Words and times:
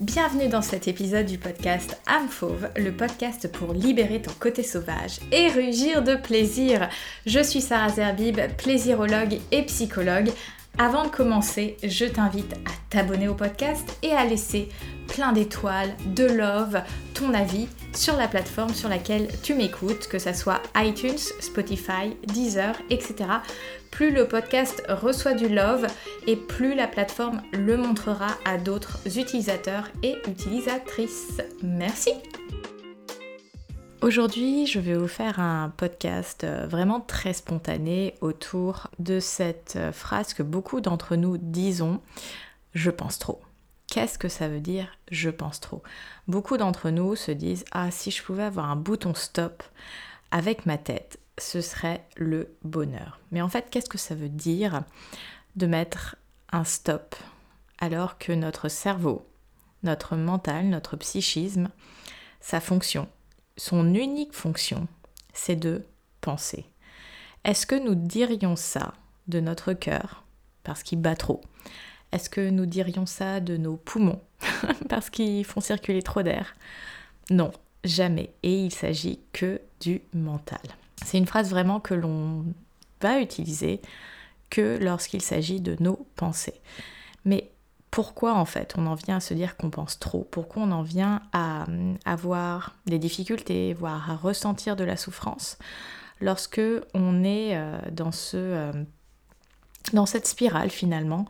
Bienvenue 0.00 0.46
dans 0.46 0.62
cet 0.62 0.86
épisode 0.86 1.26
du 1.26 1.38
podcast 1.38 2.00
Âme 2.06 2.28
Fauve, 2.28 2.68
le 2.76 2.92
podcast 2.92 3.50
pour 3.50 3.72
libérer 3.72 4.22
ton 4.22 4.30
côté 4.38 4.62
sauvage 4.62 5.18
et 5.32 5.48
rugir 5.48 6.04
de 6.04 6.14
plaisir. 6.14 6.88
Je 7.26 7.42
suis 7.42 7.60
Sarah 7.60 7.88
Zerbib, 7.88 8.38
plaisirologue 8.58 9.40
et 9.50 9.62
psychologue. 9.64 10.30
Avant 10.78 11.02
de 11.02 11.08
commencer, 11.08 11.76
je 11.82 12.04
t'invite 12.04 12.52
à 12.52 12.70
t'abonner 12.90 13.26
au 13.26 13.34
podcast 13.34 13.98
et 14.04 14.12
à 14.12 14.24
laisser 14.24 14.68
plein 15.08 15.32
d'étoiles, 15.32 15.96
de 16.14 16.26
love, 16.26 16.80
avis 17.34 17.68
sur 17.94 18.16
la 18.16 18.28
plateforme 18.28 18.74
sur 18.74 18.88
laquelle 18.88 19.28
tu 19.42 19.54
m'écoutes, 19.54 20.08
que 20.08 20.18
ce 20.18 20.32
soit 20.32 20.62
iTunes, 20.76 21.18
Spotify, 21.40 22.16
Deezer, 22.26 22.74
etc. 22.90 23.14
Plus 23.90 24.10
le 24.10 24.28
podcast 24.28 24.82
reçoit 24.88 25.34
du 25.34 25.48
love 25.48 25.86
et 26.26 26.36
plus 26.36 26.74
la 26.74 26.86
plateforme 26.86 27.42
le 27.52 27.76
montrera 27.76 28.28
à 28.44 28.58
d'autres 28.58 29.18
utilisateurs 29.18 29.88
et 30.02 30.16
utilisatrices. 30.28 31.40
Merci 31.62 32.10
Aujourd'hui, 34.00 34.66
je 34.66 34.78
vais 34.78 34.94
vous 34.94 35.08
faire 35.08 35.40
un 35.40 35.70
podcast 35.76 36.44
euh, 36.44 36.68
vraiment 36.68 37.00
très 37.00 37.32
spontané 37.32 38.14
autour 38.20 38.86
de 39.00 39.18
cette 39.18 39.74
euh, 39.76 39.90
phrase 39.90 40.34
que 40.34 40.44
beaucoup 40.44 40.80
d'entre 40.80 41.16
nous 41.16 41.36
disons, 41.36 42.00
je 42.74 42.90
pense 42.90 43.18
trop. 43.18 43.40
Qu'est-ce 43.90 44.18
que 44.18 44.28
ça 44.28 44.48
veut 44.48 44.60
dire? 44.60 44.98
Je 45.10 45.30
pense 45.30 45.60
trop 45.60 45.82
Beaucoup 46.26 46.56
d'entre 46.56 46.90
nous 46.90 47.16
se 47.16 47.30
disent 47.30 47.64
ah 47.72 47.90
si 47.90 48.10
je 48.10 48.22
pouvais 48.22 48.44
avoir 48.44 48.70
un 48.70 48.76
bouton 48.76 49.14
stop 49.14 49.62
avec 50.30 50.66
ma 50.66 50.78
tête, 50.78 51.18
ce 51.38 51.60
serait 51.60 52.06
le 52.16 52.54
bonheur. 52.62 53.20
Mais 53.30 53.40
en 53.40 53.48
fait, 53.48 53.68
qu'est-ce 53.70 53.88
que 53.88 53.98
ça 53.98 54.14
veut 54.14 54.28
dire 54.28 54.82
de 55.56 55.66
mettre 55.66 56.16
un 56.52 56.64
stop 56.64 57.14
alors 57.78 58.18
que 58.18 58.32
notre 58.32 58.68
cerveau, 58.68 59.26
notre 59.82 60.16
mental, 60.16 60.66
notre 60.66 60.96
psychisme, 60.96 61.70
sa 62.40 62.60
fonction 62.60 63.08
son 63.58 63.92
unique 63.92 64.32
fonction, 64.32 64.88
c'est 65.34 65.56
de 65.56 65.84
penser? 66.20 66.64
Est-ce 67.44 67.66
que 67.66 67.74
nous 67.74 67.94
dirions 67.94 68.56
ça 68.56 68.94
de 69.26 69.40
notre 69.40 69.72
cœur 69.74 70.24
parce 70.62 70.82
qu'il 70.82 71.00
bat 71.00 71.16
trop? 71.16 71.42
Est-ce 72.12 72.30
que 72.30 72.48
nous 72.50 72.66
dirions 72.66 73.06
ça 73.06 73.40
de 73.40 73.56
nos 73.56 73.76
poumons 73.76 74.20
parce 74.88 75.10
qu'ils 75.10 75.44
font 75.44 75.60
circuler 75.60 76.02
trop 76.02 76.22
d'air? 76.22 76.54
Non, 77.30 77.52
jamais. 77.84 78.32
Et 78.42 78.64
il 78.64 78.72
s'agit 78.72 79.20
que 79.32 79.60
du 79.80 80.02
mental. 80.14 80.60
C'est 81.04 81.18
une 81.18 81.26
phrase 81.26 81.50
vraiment 81.50 81.80
que 81.80 81.94
l'on 81.94 82.44
va 83.00 83.20
utiliser 83.20 83.80
que 84.50 84.78
lorsqu'il 84.80 85.22
s'agit 85.22 85.60
de 85.60 85.76
nos 85.80 86.06
pensées. 86.16 86.60
Mais 87.24 87.50
pourquoi 87.90 88.34
en 88.34 88.44
fait 88.44 88.74
on 88.76 88.86
en 88.86 88.94
vient 88.94 89.16
à 89.16 89.20
se 89.20 89.34
dire 89.34 89.56
qu'on 89.56 89.70
pense 89.70 89.98
trop, 89.98 90.26
pourquoi 90.30 90.62
on 90.62 90.70
en 90.72 90.82
vient 90.82 91.22
à 91.32 91.66
avoir 92.04 92.76
des 92.86 92.98
difficultés, 92.98 93.74
voire 93.74 94.10
à 94.10 94.16
ressentir 94.16 94.76
de 94.76 94.84
la 94.84 94.96
souffrance 94.96 95.58
lorsque 96.20 96.60
on 96.94 97.24
est 97.24 97.56
euh, 97.56 97.78
dans, 97.92 98.12
ce, 98.12 98.36
euh, 98.36 98.72
dans 99.92 100.06
cette 100.06 100.26
spirale 100.26 100.70
finalement 100.70 101.26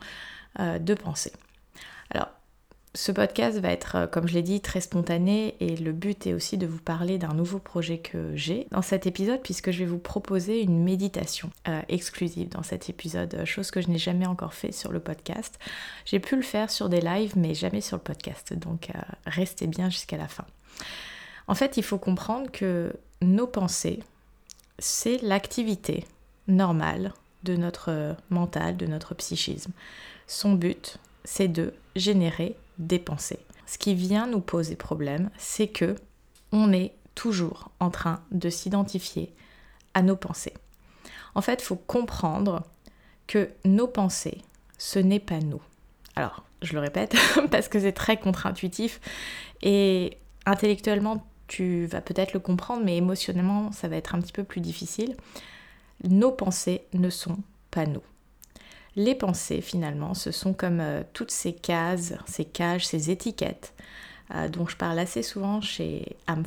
de 0.57 0.93
pensée. 0.93 1.31
Alors 2.09 2.29
ce 2.95 3.11
podcast 3.11 3.59
va 3.59 3.69
être, 3.69 3.95
euh, 3.95 4.07
comme 4.07 4.27
je 4.27 4.33
l'ai 4.33 4.41
dit, 4.41 4.61
très 4.61 4.81
spontané 4.81 5.55
et 5.59 5.75
le 5.75 5.91
but 5.91 6.25
est 6.25 6.33
aussi 6.33 6.57
de 6.57 6.65
vous 6.65 6.79
parler 6.79 7.19
d'un 7.19 7.33
nouveau 7.33 7.59
projet 7.59 7.99
que 7.99 8.35
j'ai 8.35 8.67
dans 8.71 8.81
cet 8.81 9.05
épisode 9.05 9.41
puisque 9.43 9.69
je 9.69 9.79
vais 9.79 9.85
vous 9.85 9.99
proposer 9.99 10.61
une 10.61 10.83
méditation 10.83 11.51
euh, 11.67 11.81
exclusive 11.87 12.49
dans 12.49 12.63
cet 12.63 12.89
épisode, 12.89 13.35
euh, 13.35 13.45
chose 13.45 13.69
que 13.69 13.79
je 13.79 13.89
n'ai 13.89 13.99
jamais 13.99 14.25
encore 14.25 14.55
fait 14.55 14.71
sur 14.71 14.91
le 14.91 14.99
podcast. 14.99 15.59
J'ai 16.05 16.19
pu 16.19 16.35
le 16.35 16.41
faire 16.41 16.71
sur 16.71 16.89
des 16.89 16.99
lives 16.99 17.33
mais 17.37 17.53
jamais 17.53 17.81
sur 17.81 17.95
le 17.95 18.01
podcast, 18.01 18.53
donc 18.53 18.89
restez 19.27 19.67
bien 19.67 19.89
jusqu'à 19.89 20.17
la 20.17 20.27
fin. 20.27 20.45
En 21.47 21.55
fait, 21.55 21.77
il 21.77 21.83
faut 21.83 21.97
comprendre 21.99 22.51
que 22.51 22.93
nos 23.21 23.47
pensées, 23.47 23.99
c'est 24.79 25.21
l'activité 25.21 26.05
normale 26.47 27.13
de 27.43 27.55
notre 27.55 28.15
mental, 28.29 28.77
de 28.77 28.85
notre 28.85 29.15
psychisme. 29.15 29.71
Son 30.27 30.53
but, 30.53 30.97
c'est 31.23 31.47
de 31.47 31.73
générer 31.95 32.55
des 32.77 32.99
pensées. 32.99 33.39
Ce 33.65 33.77
qui 33.77 33.93
vient 33.93 34.27
nous 34.27 34.41
poser 34.41 34.75
problème, 34.75 35.29
c'est 35.37 35.67
que 35.67 35.95
on 36.51 36.73
est 36.73 36.93
toujours 37.15 37.69
en 37.79 37.89
train 37.89 38.21
de 38.31 38.49
s'identifier 38.49 39.33
à 39.93 40.01
nos 40.01 40.15
pensées. 40.15 40.53
En 41.35 41.41
fait, 41.41 41.61
il 41.61 41.65
faut 41.65 41.75
comprendre 41.75 42.63
que 43.27 43.49
nos 43.65 43.87
pensées, 43.87 44.39
ce 44.77 44.99
n'est 44.99 45.19
pas 45.19 45.39
nous. 45.39 45.61
Alors, 46.15 46.43
je 46.61 46.73
le 46.73 46.79
répète 46.79 47.15
parce 47.51 47.67
que 47.67 47.79
c'est 47.79 47.91
très 47.91 48.17
contre-intuitif 48.17 48.99
et 49.61 50.17
intellectuellement, 50.45 51.25
tu 51.47 51.85
vas 51.85 52.01
peut-être 52.01 52.33
le 52.33 52.39
comprendre, 52.39 52.83
mais 52.83 52.97
émotionnellement, 52.97 53.71
ça 53.71 53.87
va 53.87 53.97
être 53.97 54.15
un 54.15 54.21
petit 54.21 54.31
peu 54.31 54.43
plus 54.43 54.61
difficile. 54.61 55.15
Nos 56.07 56.31
pensées 56.31 56.83
ne 56.93 57.09
sont 57.09 57.37
pas 57.71 57.85
nous. 57.85 58.03
Les 58.95 59.15
pensées, 59.15 59.61
finalement, 59.61 60.13
ce 60.13 60.31
sont 60.31 60.53
comme 60.53 60.79
euh, 60.79 61.03
toutes 61.13 61.31
ces 61.31 61.53
cases, 61.53 62.13
ces 62.25 62.45
cages, 62.45 62.87
ces 62.87 63.11
étiquettes 63.11 63.73
euh, 64.33 64.47
dont 64.47 64.67
je 64.67 64.75
parle 64.75 64.99
assez 64.99 65.23
souvent 65.23 65.61
chez 65.61 66.15
âme 66.27 66.43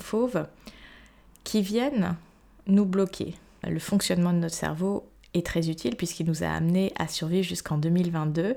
qui 1.45 1.63
viennent 1.63 2.17
nous 2.67 2.85
bloquer. 2.85 3.35
Le 3.65 3.79
fonctionnement 3.79 4.33
de 4.33 4.39
notre 4.39 4.55
cerveau 4.55 5.07
est 5.35 5.47
très 5.47 5.71
utile 5.71 5.97
puisqu'il 5.97 6.27
nous 6.27 6.43
a 6.43 6.49
amené 6.49 6.93
à 6.99 7.09
survivre 7.09 7.47
jusqu'en 7.47 7.79
2022, 7.79 8.55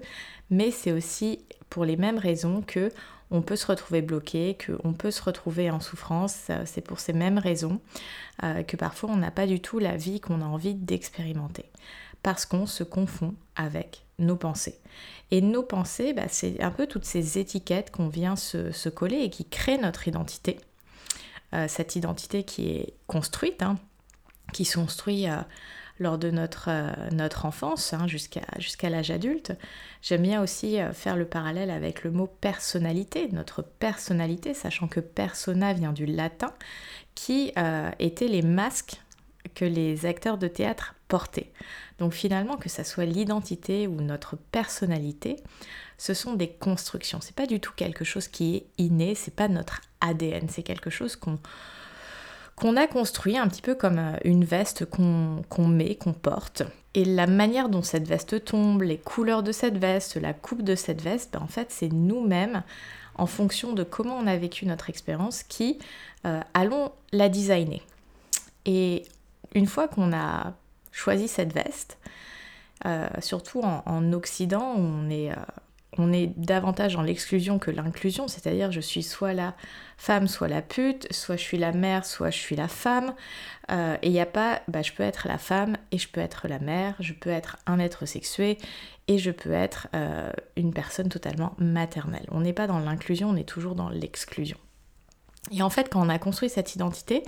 mais 0.49 0.71
c'est 0.71 0.91
aussi 0.91 1.39
pour 1.69 1.85
les 1.85 1.97
mêmes 1.97 2.17
raisons 2.17 2.61
que 2.65 2.91
on 3.31 3.41
peut 3.41 3.55
se 3.55 3.67
retrouver 3.67 4.01
bloqué, 4.01 4.57
qu'on 4.65 4.93
peut 4.93 5.11
se 5.11 5.21
retrouver 5.21 5.71
en 5.71 5.79
souffrance. 5.79 6.51
C'est 6.65 6.81
pour 6.81 6.99
ces 6.99 7.13
mêmes 7.13 7.37
raisons 7.37 7.79
euh, 8.43 8.63
que 8.63 8.77
parfois 8.77 9.09
on 9.11 9.17
n'a 9.17 9.31
pas 9.31 9.47
du 9.47 9.59
tout 9.59 9.79
la 9.79 9.97
vie 9.97 10.19
qu'on 10.19 10.41
a 10.41 10.45
envie 10.45 10.75
d'expérimenter 10.75 11.65
parce 12.23 12.45
qu'on 12.45 12.65
se 12.65 12.83
confond 12.83 13.35
avec 13.55 14.03
nos 14.17 14.35
pensées. 14.35 14.79
Et 15.31 15.41
nos 15.41 15.63
pensées, 15.63 16.13
bah, 16.13 16.27
c'est 16.27 16.61
un 16.61 16.71
peu 16.71 16.87
toutes 16.87 17.05
ces 17.05 17.37
étiquettes 17.37 17.91
qu'on 17.91 18.07
vient 18.07 18.35
se, 18.35 18.89
coller 18.89 19.17
et 19.17 19.29
qui 19.29 19.45
créent 19.45 19.77
notre 19.77 20.07
identité. 20.07 20.59
Euh, 21.53 21.67
cette 21.67 21.95
identité 21.95 22.43
qui 22.43 22.69
est 22.71 22.93
construite, 23.07 23.61
hein, 23.61 23.77
qui 24.53 24.65
se 24.65 24.77
construit 24.77 25.27
euh, 25.27 25.37
lors 25.99 26.17
de 26.17 26.29
notre, 26.31 26.69
euh, 26.69 27.29
enfance 27.43 27.93
hein, 27.93 28.07
jusqu'à 28.07 28.89
l'âge 28.89 29.11
adulte. 29.11 29.53
J'aime 30.01 30.23
bien 30.23 30.41
aussi 30.41 30.77
faire 30.93 31.15
le 31.15 31.25
parallèle 31.25 31.71
avec 31.71 32.03
le 32.03 32.11
mot 32.11 32.27
personnalité, 32.27 33.29
notre 33.31 33.61
personnalité, 33.61 34.53
sachant 34.53 34.87
que 34.87 34.99
persona 34.99 35.73
vient 35.73 35.93
du 35.93 36.05
latin, 36.05 36.53
qui 37.15 37.51
étaient 37.99 38.27
les 38.27 38.41
masques 38.41 39.01
que 39.53 39.65
les 39.65 40.05
acteurs 40.05 40.37
de 40.37 40.47
théâtre 40.47 40.95
portaient. 41.07 41.51
Donc 41.99 42.13
finalement, 42.13 42.57
que 42.57 42.69
ça 42.69 42.83
soit 42.83 43.05
l'identité 43.05 43.87
ou 43.87 44.01
notre 44.01 44.35
personnalité, 44.35 45.37
ce 45.97 46.13
sont 46.13 46.33
des 46.33 46.49
constructions. 46.49 47.21
C'est 47.21 47.35
pas 47.35 47.45
du 47.45 47.59
tout 47.59 47.71
quelque 47.75 48.03
chose 48.03 48.27
qui 48.27 48.55
est 48.55 48.65
inné, 48.77 49.15
c'est 49.15 49.35
pas 49.35 49.47
notre 49.47 49.81
ADN, 50.01 50.49
c'est 50.49 50.63
quelque 50.63 50.89
chose 50.89 51.15
qu'on 51.15 51.39
qu'on 52.55 52.77
a 52.77 52.87
construit 52.87 53.37
un 53.37 53.47
petit 53.47 53.61
peu 53.61 53.75
comme 53.75 53.99
euh, 53.99 54.17
une 54.23 54.45
veste 54.45 54.85
qu'on 54.85 55.67
met, 55.67 55.95
qu'on 55.95 56.13
porte. 56.13 56.63
Et 56.93 57.03
la 57.03 57.27
manière 57.27 57.67
dont 57.67 57.81
cette 57.81 58.07
veste 58.07 58.45
tombe, 58.45 58.81
les 58.81 58.97
couleurs 58.97 59.43
de 59.43 59.51
cette 59.51 59.77
veste, 59.77 60.15
la 60.15 60.33
coupe 60.33 60.61
de 60.61 60.75
cette 60.75 61.01
veste, 61.01 61.33
ben 61.33 61.41
en 61.41 61.47
fait 61.47 61.67
c'est 61.69 61.91
nous-mêmes, 61.91 62.63
en 63.15 63.25
fonction 63.25 63.73
de 63.73 63.83
comment 63.83 64.17
on 64.17 64.27
a 64.27 64.37
vécu 64.37 64.65
notre 64.65 64.89
expérience, 64.89 65.43
qui 65.43 65.79
euh, 66.25 66.39
allons 66.53 66.91
la 67.11 67.27
designer. 67.27 67.81
Et 68.65 69.03
une 69.53 69.67
fois 69.67 69.87
qu'on 69.87 70.13
a 70.13 70.53
choisi 70.91 71.27
cette 71.27 71.53
veste, 71.53 71.97
euh, 72.85 73.07
surtout 73.19 73.61
en, 73.61 74.13
Occident 74.13 74.75
où 74.75 74.79
on 74.79 75.09
est, 75.09 75.31
on 75.97 76.13
est 76.13 76.27
davantage 76.37 76.95
dans 76.95 77.01
l'exclusion 77.01 77.59
que 77.59 77.71
l'inclusion, 77.71 78.27
c'est-à-dire 78.27 78.71
je 78.71 78.81
suis 78.81 79.03
soit 79.03 79.33
la 79.33 79.55
femme, 79.97 80.27
soit 80.27 80.47
la 80.47 80.61
pute, 80.61 81.11
soit 81.11 81.37
je 81.37 81.41
suis 81.41 81.57
la 81.57 81.71
mère, 81.71 82.05
soit 82.05 82.29
je 82.29 82.37
suis 82.37 82.55
la 82.55 82.67
femme, 82.67 83.13
euh, 83.71 83.97
et 84.01 84.07
il 84.07 84.11
n'y 84.11 84.19
a 84.19 84.25
pas, 84.25 84.61
bah, 84.67 84.81
je 84.81 84.91
peux 84.91 85.03
être 85.03 85.27
la 85.27 85.37
femme 85.37 85.77
et 85.91 85.97
je 85.97 86.07
peux 86.07 86.21
être 86.21 86.47
la 86.47 86.59
mère, 86.59 86.95
je 86.99 87.13
peux 87.13 87.29
être 87.29 87.57
un 87.65 87.79
être 87.79 88.05
sexué 88.05 88.57
et 89.07 89.17
je 89.17 89.31
peux 89.31 89.53
être 89.53 89.87
une 90.55 90.73
personne 90.73 91.09
totalement 91.09 91.53
maternelle. 91.59 92.25
On 92.31 92.41
n'est 92.41 92.53
pas 92.53 92.65
dans 92.65 92.79
l'inclusion, 92.79 93.29
on 93.29 93.35
est 93.35 93.47
toujours 93.47 93.75
dans 93.75 93.89
l'exclusion. 93.89 94.57
Et 95.51 95.61
en 95.61 95.69
fait, 95.69 95.89
quand 95.89 96.03
on 96.03 96.09
a 96.09 96.17
construit 96.17 96.49
cette 96.49 96.75
identité, 96.75 97.23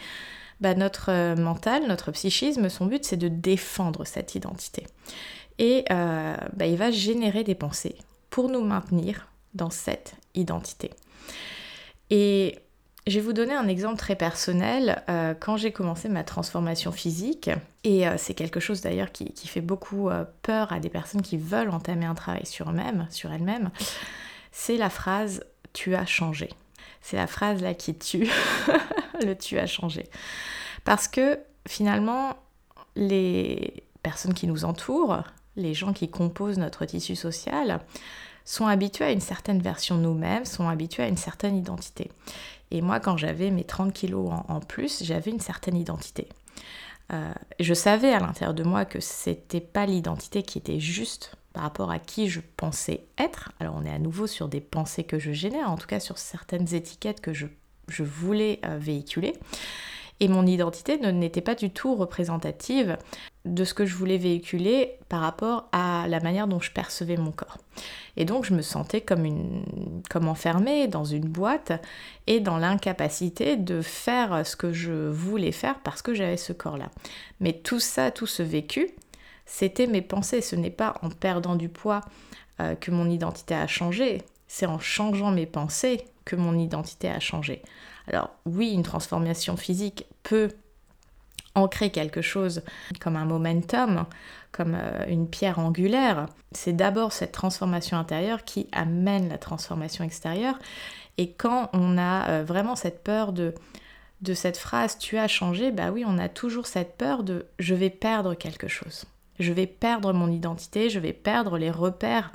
bah, 0.59 0.73
notre 0.73 1.11
euh, 1.11 1.35
mental, 1.35 1.87
notre 1.87 2.11
psychisme, 2.11 2.69
son 2.69 2.87
but 2.87 3.05
c'est 3.05 3.17
de 3.17 3.27
défendre 3.27 4.05
cette 4.05 4.35
identité. 4.35 4.87
Et 5.59 5.85
euh, 5.91 6.35
bah, 6.53 6.65
il 6.65 6.77
va 6.77 6.91
générer 6.91 7.43
des 7.43 7.55
pensées 7.55 7.95
pour 8.29 8.50
nous 8.50 8.63
maintenir 8.63 9.27
dans 9.53 9.69
cette 9.69 10.15
identité. 10.35 10.91
Et 12.09 12.59
je 13.06 13.15
vais 13.15 13.25
vous 13.25 13.33
donner 13.33 13.53
un 13.53 13.68
exemple 13.68 13.97
très 13.97 14.15
personnel. 14.15 15.03
Euh, 15.09 15.33
quand 15.33 15.57
j'ai 15.57 15.71
commencé 15.71 16.09
ma 16.09 16.24
transformation 16.24 16.91
physique, 16.91 17.50
et 17.83 18.06
c'est 18.18 18.33
quelque 18.33 18.59
chose 18.59 18.81
d'ailleurs 18.81 19.12
qui, 19.12 19.31
fait 19.47 19.62
beaucoup 19.62 20.09
peur 20.41 20.74
à 20.74 20.79
des 20.79 20.89
personnes 20.89 21.21
qui 21.21 21.38
veulent 21.38 21.69
entamer 21.69 22.06
un 22.06 22.15
travail 22.15 22.45
sur 22.45 22.69
eux-mêmes, 22.69 23.07
sur 23.09 23.31
elles-mêmes, 23.31 23.71
c'est 24.51 24.75
la 24.75 24.89
phrase 24.89 25.45
tu 25.71 25.95
as 25.95 26.06
changé. 26.06 26.50
C'est 27.01 27.18
la 27.18 27.27
phrase 27.27 27.62
là 27.62 27.74
qui 27.74 27.95
tue, 27.95 28.29
le 29.24 29.33
tu 29.35 29.57
as 29.59 29.68
changé. 29.68 30.09
Parce 30.83 31.07
que 31.07 31.39
finalement, 31.68 32.35
les 32.95 33.83
personnes 34.01 34.33
qui 34.33 34.47
nous 34.47 34.65
entourent, 34.65 35.24
les 35.57 35.74
gens 35.74 35.92
qui 35.92 36.09
composent 36.09 36.57
notre 36.57 36.86
tissu 36.86 37.15
social, 37.15 37.81
sont 38.45 38.65
habitués 38.65 39.06
à 39.06 39.12
une 39.12 39.19
certaine 39.19 39.62
version 39.62 39.98
nous-mêmes, 39.98 40.45
sont 40.45 40.69
habitués 40.69 41.04
à 41.04 41.09
une 41.09 41.18
certaine 41.18 41.57
identité. 41.57 42.09
Et 42.71 42.81
moi, 42.81 43.00
quand 43.00 43.18
j'avais 43.18 43.51
mes 43.51 43.65
30 43.65 43.92
kilos 43.94 44.31
en, 44.48 44.59
plus, 44.62 45.04
j'avais 45.04 45.31
une 45.31 45.42
certaine 45.42 45.75
identité. 45.75 46.30
Euh, 47.12 47.33
je 47.59 47.74
savais 47.74 48.13
à 48.13 48.19
l'intérieur 48.19 48.54
de 48.54 48.63
moi 48.63 48.86
que 48.86 49.00
c'était 49.00 49.62
pas 49.62 49.86
l'identité 49.86 50.44
qui 50.44 50.57
était 50.57 50.80
juste 50.80 51.36
par 51.54 51.63
rapport 51.63 51.92
à 51.92 52.00
qui 52.00 52.30
je 52.30 52.42
pensais 52.57 53.06
être. 53.18 53.51
Alors 53.60 53.75
on 53.77 53.86
est 53.86 53.92
à 53.92 54.00
nouveau 54.00 54.27
sur 54.27 54.48
des 54.48 54.62
pensées 54.62 55.03
que 55.03 55.19
je 55.19 55.31
génère, 55.31 55.71
en 55.71 55.77
tout 55.77 55.88
cas 55.88 56.00
sur 56.00 56.18
certaines 56.18 56.74
étiquettes 56.74 57.21
que 57.21 57.33
je, 57.33 57.48
voulais 58.00 58.60
euh, 58.65 58.77
véhiculer. 58.77 59.33
Et 60.19 60.27
mon 60.27 60.45
identité 60.45 60.98
n'était 60.98 61.42
pas 61.42 61.56
du 61.56 61.69
tout 61.69 61.95
représentative 61.95 62.98
de 63.47 63.63
ce 63.63 63.73
que 63.73 63.85
je 63.85 63.95
voulais 63.95 64.17
véhiculer 64.17 64.97
par 65.09 65.21
rapport 65.21 65.67
à 65.71 66.05
la 66.07 66.19
manière 66.19 66.47
dont 66.47 66.59
je 66.59 66.71
percevais 66.71 67.17
mon 67.17 67.31
corps. 67.31 67.57
Et 68.15 68.25
donc 68.25 68.45
je 68.45 68.53
me 68.53 68.61
sentais 68.61 69.01
comme, 69.01 69.25
une, 69.25 69.63
comme 70.09 70.27
enfermée 70.27 70.88
dans 70.88 71.05
une 71.05 71.27
boîte 71.27 71.71
et 72.27 72.39
dans 72.39 72.57
l'incapacité 72.57 73.55
de 73.55 73.81
faire 73.81 74.45
ce 74.45 74.55
que 74.55 74.73
je 74.73 75.09
voulais 75.09 75.51
faire 75.51 75.79
parce 75.79 76.01
que 76.01 76.13
j'avais 76.13 76.38
ce 76.38 76.53
corps-là. 76.53 76.89
Mais 77.39 77.53
tout 77.53 77.79
ça, 77.79 78.11
tout 78.11 78.27
ce 78.27 78.44
vécu, 78.44 78.89
c'était 79.45 79.88
mes 79.88 80.01
pensées. 80.01 80.41
Ce 80.41 80.55
n'est 80.55 80.69
pas 80.69 80.95
en 81.01 81.09
perdant 81.09 81.55
du 81.55 81.69
poids 81.69 82.01
euh, 82.59 82.75
que 82.75 82.91
mon 82.91 83.09
identité 83.09 83.55
a 83.55 83.67
changé, 83.67 84.23
c'est 84.47 84.65
en 84.65 84.79
changeant 84.79 85.31
mes 85.31 85.45
pensées 85.45 86.05
que 86.25 86.35
mon 86.35 86.57
identité 86.57 87.09
a 87.09 87.19
changé. 87.19 87.61
Alors 88.07 88.31
oui, 88.45 88.71
une 88.71 88.83
transformation 88.83 89.57
physique 89.57 90.05
peut 90.23 90.50
ancrer 91.57 91.89
quelque 91.89 92.21
chose 92.21 92.62
comme 93.01 93.15
un 93.15 93.25
momentum, 93.25 94.06
comme 94.51 94.75
euh, 94.75 95.06
une 95.07 95.27
pierre 95.27 95.59
angulaire. 95.59 96.27
C'est 96.51 96.74
d'abord 96.74 97.12
cette 97.12 97.31
transformation 97.31 97.98
intérieure 97.98 98.44
qui 98.44 98.68
amène 98.71 99.30
la 99.30 99.38
transformation 99.38 100.04
extérieure. 100.04 100.57
Et 101.18 101.31
quand 101.31 101.69
on 101.74 101.98
a 101.98 102.30
euh, 102.30 102.44
vraiment 102.44 102.75
cette 102.75 103.04
peur 103.04 103.33
de, 103.33 103.56
de 104.21 104.33
cette 104.33 104.57
phrase 104.57 104.98
tu 104.98 105.18
as 105.18 105.27
changé, 105.27 105.71
bah 105.71 105.92
oui, 105.92 106.04
on 106.07 106.18
a 106.19 106.30
toujours 106.30 106.68
cette 106.68 106.95
peur 106.95 107.24
de 107.24 107.48
je 107.60 107.75
vais 107.75 107.89
perdre 107.89 108.36
quelque 108.36 108.68
chose. 108.68 109.06
Je 109.39 109.53
vais 109.53 109.68
perdre 109.68 110.13
mon 110.13 110.31
identité, 110.31 110.89
je 110.89 111.00
vais 111.00 111.13
perdre 111.13 111.57
les 111.57 111.71
repères 111.71 112.31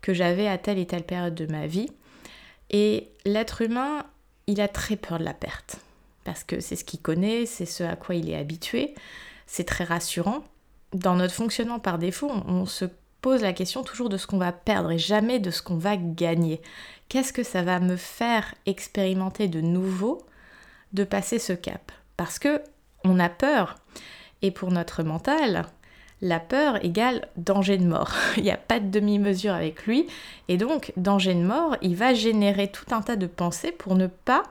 que 0.00 0.14
j'avais 0.14 0.48
à 0.48 0.58
telle 0.58 0.78
et 0.78 0.86
telle 0.86 1.04
période 1.04 1.34
de 1.34 1.46
ma 1.46 1.66
vie. 1.66 1.90
Et 2.70 3.10
l'être 3.24 3.62
humain, 3.62 4.04
il 4.46 4.60
a 4.60 4.68
très 4.68 4.96
peur 4.96 5.18
de 5.18 5.24
la 5.24 5.34
perte. 5.34 5.78
Parce 6.30 6.44
que 6.44 6.60
c'est 6.60 6.76
ce 6.76 6.84
qu'il 6.84 7.00
connaît, 7.00 7.44
c'est 7.44 7.66
ce 7.66 7.82
à 7.82 7.96
quoi 7.96 8.14
il 8.14 8.30
est 8.30 8.36
habitué. 8.36 8.94
C'est 9.48 9.64
très 9.64 9.82
rassurant. 9.82 10.44
Dans 10.92 11.16
notre 11.16 11.34
fonctionnement 11.34 11.80
par 11.80 11.98
défaut, 11.98 12.30
on 12.46 12.66
se 12.66 12.84
pose 13.20 13.42
la 13.42 13.52
question 13.52 13.82
toujours 13.82 14.08
de 14.08 14.16
ce 14.16 14.28
qu'on 14.28 14.38
va 14.38 14.52
perdre 14.52 14.92
et 14.92 14.98
jamais 14.98 15.40
de 15.40 15.50
ce 15.50 15.60
qu'on 15.60 15.76
va 15.76 15.96
gagner. 15.96 16.62
Qu'est-ce 17.08 17.32
que 17.32 17.42
ça 17.42 17.62
va 17.62 17.80
me 17.80 17.96
faire 17.96 18.54
expérimenter 18.64 19.48
de 19.48 19.60
nouveau 19.60 20.24
de 20.92 21.02
passer 21.02 21.40
ce 21.40 21.52
cap? 21.52 21.90
Parce 22.16 22.38
que 22.38 22.62
on 23.02 23.18
a 23.18 23.28
peur. 23.28 23.74
Et 24.40 24.52
pour 24.52 24.70
notre 24.70 25.02
mental, 25.02 25.66
la 26.20 26.38
peur 26.38 26.84
égale 26.84 27.26
danger 27.38 27.76
de 27.76 27.86
mort. 27.86 28.12
il 28.36 28.44
n'y 28.44 28.52
a 28.52 28.56
pas 28.56 28.78
de 28.78 28.88
demi-mesure 28.88 29.54
avec 29.54 29.84
lui. 29.84 30.06
Et 30.46 30.58
donc, 30.58 30.92
danger 30.96 31.34
de 31.34 31.42
mort, 31.42 31.76
il 31.82 31.96
va 31.96 32.14
générer 32.14 32.70
tout 32.70 32.94
un 32.94 33.02
tas 33.02 33.16
de 33.16 33.26
pensées 33.26 33.72
pour 33.72 33.96
ne 33.96 34.06
pas 34.06 34.44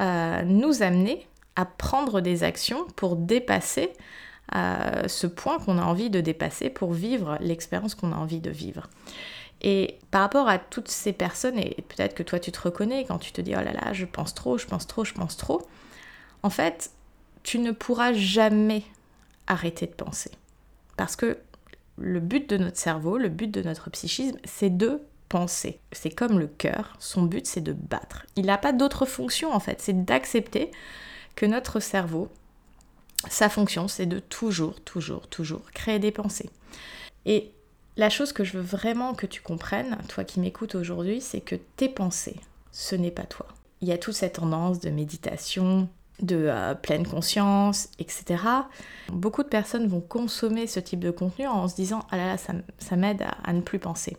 euh, 0.00 0.42
nous 0.42 0.82
amener 0.82 1.26
à 1.56 1.64
prendre 1.64 2.20
des 2.20 2.42
actions 2.42 2.84
pour 2.96 3.16
dépasser 3.16 3.92
euh, 4.54 5.08
ce 5.08 5.26
point 5.26 5.58
qu'on 5.58 5.78
a 5.78 5.82
envie 5.82 6.10
de 6.10 6.20
dépasser 6.20 6.70
pour 6.70 6.92
vivre 6.92 7.38
l'expérience 7.40 7.94
qu'on 7.94 8.12
a 8.12 8.16
envie 8.16 8.40
de 8.40 8.50
vivre. 8.50 8.88
Et 9.62 9.98
par 10.10 10.20
rapport 10.20 10.48
à 10.48 10.58
toutes 10.58 10.88
ces 10.88 11.12
personnes, 11.12 11.58
et 11.58 11.82
peut-être 11.88 12.14
que 12.14 12.22
toi 12.22 12.38
tu 12.38 12.52
te 12.52 12.60
reconnais 12.60 13.04
quand 13.06 13.18
tu 13.18 13.32
te 13.32 13.40
dis 13.40 13.54
oh 13.56 13.62
là 13.62 13.72
là, 13.72 13.92
je 13.92 14.04
pense 14.04 14.34
trop, 14.34 14.58
je 14.58 14.66
pense 14.66 14.86
trop, 14.86 15.04
je 15.04 15.14
pense 15.14 15.36
trop, 15.36 15.66
en 16.42 16.50
fait, 16.50 16.90
tu 17.42 17.58
ne 17.58 17.72
pourras 17.72 18.12
jamais 18.12 18.82
arrêter 19.46 19.86
de 19.86 19.92
penser. 19.92 20.30
Parce 20.96 21.16
que 21.16 21.38
le 21.98 22.20
but 22.20 22.48
de 22.48 22.58
notre 22.58 22.76
cerveau, 22.76 23.16
le 23.16 23.28
but 23.28 23.50
de 23.50 23.62
notre 23.62 23.90
psychisme, 23.90 24.36
c'est 24.44 24.76
de 24.76 25.00
penser. 25.28 25.80
C'est 25.92 26.10
comme 26.10 26.38
le 26.38 26.46
cœur, 26.46 26.96
son 26.98 27.22
but 27.22 27.46
c'est 27.46 27.60
de 27.60 27.72
battre. 27.72 28.26
Il 28.36 28.46
n'a 28.46 28.58
pas 28.58 28.72
d'autre 28.72 29.06
fonction 29.06 29.52
en 29.52 29.60
fait, 29.60 29.80
c'est 29.80 30.04
d'accepter 30.04 30.70
que 31.34 31.46
notre 31.46 31.80
cerveau, 31.80 32.28
sa 33.28 33.48
fonction 33.48 33.88
c'est 33.88 34.06
de 34.06 34.18
toujours, 34.18 34.80
toujours, 34.80 35.28
toujours 35.28 35.70
créer 35.72 35.98
des 35.98 36.12
pensées. 36.12 36.50
Et 37.24 37.52
la 37.96 38.10
chose 38.10 38.32
que 38.32 38.44
je 38.44 38.58
veux 38.58 38.64
vraiment 38.64 39.14
que 39.14 39.26
tu 39.26 39.40
comprennes, 39.40 39.98
toi 40.08 40.24
qui 40.24 40.40
m'écoutes 40.40 40.74
aujourd'hui, 40.74 41.20
c'est 41.20 41.40
que 41.40 41.56
tes 41.76 41.88
pensées, 41.88 42.36
ce 42.72 42.94
n'est 42.94 43.10
pas 43.10 43.24
toi. 43.24 43.46
Il 43.80 43.88
y 43.88 43.92
a 43.92 43.98
toute 43.98 44.14
cette 44.14 44.34
tendance 44.34 44.80
de 44.80 44.90
méditation, 44.90 45.88
de 46.22 46.46
euh, 46.48 46.74
pleine 46.74 47.06
conscience, 47.06 47.88
etc. 47.98 48.42
Beaucoup 49.08 49.42
de 49.42 49.48
personnes 49.48 49.86
vont 49.86 50.00
consommer 50.00 50.66
ce 50.66 50.80
type 50.80 51.00
de 51.00 51.10
contenu 51.10 51.46
en 51.46 51.68
se 51.68 51.74
disant 51.74 52.06
Ah 52.10 52.16
là 52.16 52.26
là, 52.26 52.36
ça, 52.36 52.96
m'aide 52.96 53.24
à, 53.44 53.52
ne 53.52 53.60
plus 53.60 53.78
penser. 53.78 54.16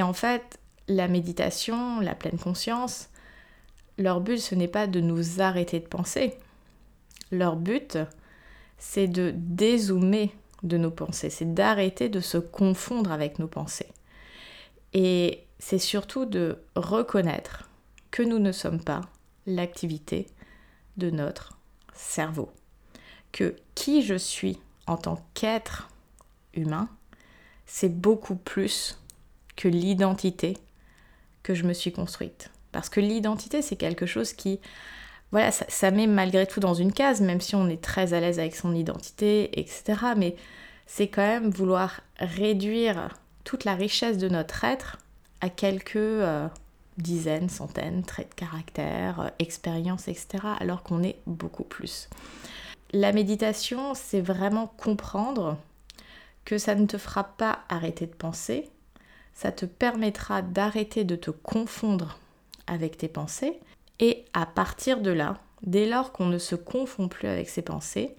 Et 0.00 0.02
en 0.02 0.14
fait, 0.14 0.58
la 0.88 1.08
méditation, 1.08 2.00
la 2.00 2.14
pleine 2.14 2.38
conscience, 2.38 3.10
leur 3.98 4.22
but, 4.22 4.38
ce 4.38 4.54
n'est 4.54 4.66
pas 4.66 4.86
de 4.86 4.98
nous 4.98 5.42
arrêter 5.42 5.78
de 5.78 5.86
penser. 5.86 6.38
Leur 7.30 7.56
but, 7.56 7.98
c'est 8.78 9.08
de 9.08 9.34
dézoomer 9.36 10.30
de 10.62 10.78
nos 10.78 10.90
pensées, 10.90 11.28
c'est 11.28 11.52
d'arrêter 11.52 12.08
de 12.08 12.20
se 12.20 12.38
confondre 12.38 13.12
avec 13.12 13.38
nos 13.38 13.46
pensées. 13.46 13.92
Et 14.94 15.44
c'est 15.58 15.78
surtout 15.78 16.24
de 16.24 16.56
reconnaître 16.76 17.68
que 18.10 18.22
nous 18.22 18.38
ne 18.38 18.52
sommes 18.52 18.82
pas 18.82 19.02
l'activité 19.44 20.28
de 20.96 21.10
notre 21.10 21.58
cerveau. 21.92 22.50
Que 23.32 23.54
qui 23.74 24.00
je 24.00 24.14
suis 24.14 24.58
en 24.86 24.96
tant 24.96 25.22
qu'être 25.34 25.90
humain, 26.54 26.88
c'est 27.66 27.94
beaucoup 28.00 28.36
plus 28.36 28.96
que 29.60 29.68
l'identité 29.68 30.56
que 31.42 31.54
je 31.54 31.64
me 31.64 31.74
suis 31.74 31.92
construite. 31.92 32.50
Parce 32.72 32.88
que 32.88 33.00
l'identité, 33.00 33.60
c'est 33.60 33.76
quelque 33.76 34.06
chose 34.06 34.32
qui, 34.32 34.58
voilà, 35.32 35.50
ça, 35.52 35.90
met 35.90 36.06
malgré 36.06 36.46
tout 36.46 36.60
dans 36.60 36.72
une 36.72 36.92
case, 36.92 37.20
même 37.20 37.42
si 37.42 37.54
on 37.54 37.68
est 37.68 37.82
très 37.82 38.14
à 38.14 38.20
l'aise 38.20 38.38
avec 38.38 38.56
son 38.56 38.74
identité, 38.74 39.60
etc. 39.60 39.82
Mais 40.16 40.34
c'est 40.86 41.08
quand 41.08 41.26
même 41.26 41.50
vouloir 41.50 42.00
réduire 42.18 43.20
toute 43.44 43.64
la 43.64 43.74
richesse 43.74 44.16
de 44.16 44.30
notre 44.30 44.64
être 44.64 44.98
à 45.42 45.50
quelques 45.50 45.96
euh, 45.96 46.48
dizaines, 46.96 47.50
centaines, 47.50 48.02
traits 48.02 48.30
de 48.30 48.34
caractère, 48.34 49.20
euh, 49.20 49.28
expériences, 49.38 50.08
etc. 50.08 50.38
Alors 50.58 50.82
qu'on 50.82 51.02
est 51.02 51.18
beaucoup 51.26 51.64
plus. 51.64 52.08
La 52.92 53.12
méditation, 53.12 53.92
c'est 53.94 54.22
vraiment 54.22 54.68
comprendre 54.78 55.58
que 56.46 56.56
ça 56.56 56.74
ne 56.74 56.86
te 56.86 56.96
fera 56.96 57.24
pas 57.24 57.60
arrêter 57.68 58.06
de 58.06 58.14
penser, 58.14 58.70
ça 59.34 59.52
te 59.52 59.66
permettra 59.66 60.42
d'arrêter 60.42 61.04
de 61.04 61.16
te 61.16 61.30
confondre 61.30 62.18
avec 62.66 62.96
tes 62.96 63.08
pensées 63.08 63.58
et 63.98 64.24
à 64.32 64.46
partir 64.46 65.00
de 65.00 65.10
là, 65.10 65.38
dès 65.62 65.86
lors 65.86 66.12
qu'on 66.12 66.26
ne 66.26 66.38
se 66.38 66.54
confond 66.54 67.08
plus 67.08 67.28
avec 67.28 67.48
ses 67.48 67.62
pensées, 67.62 68.14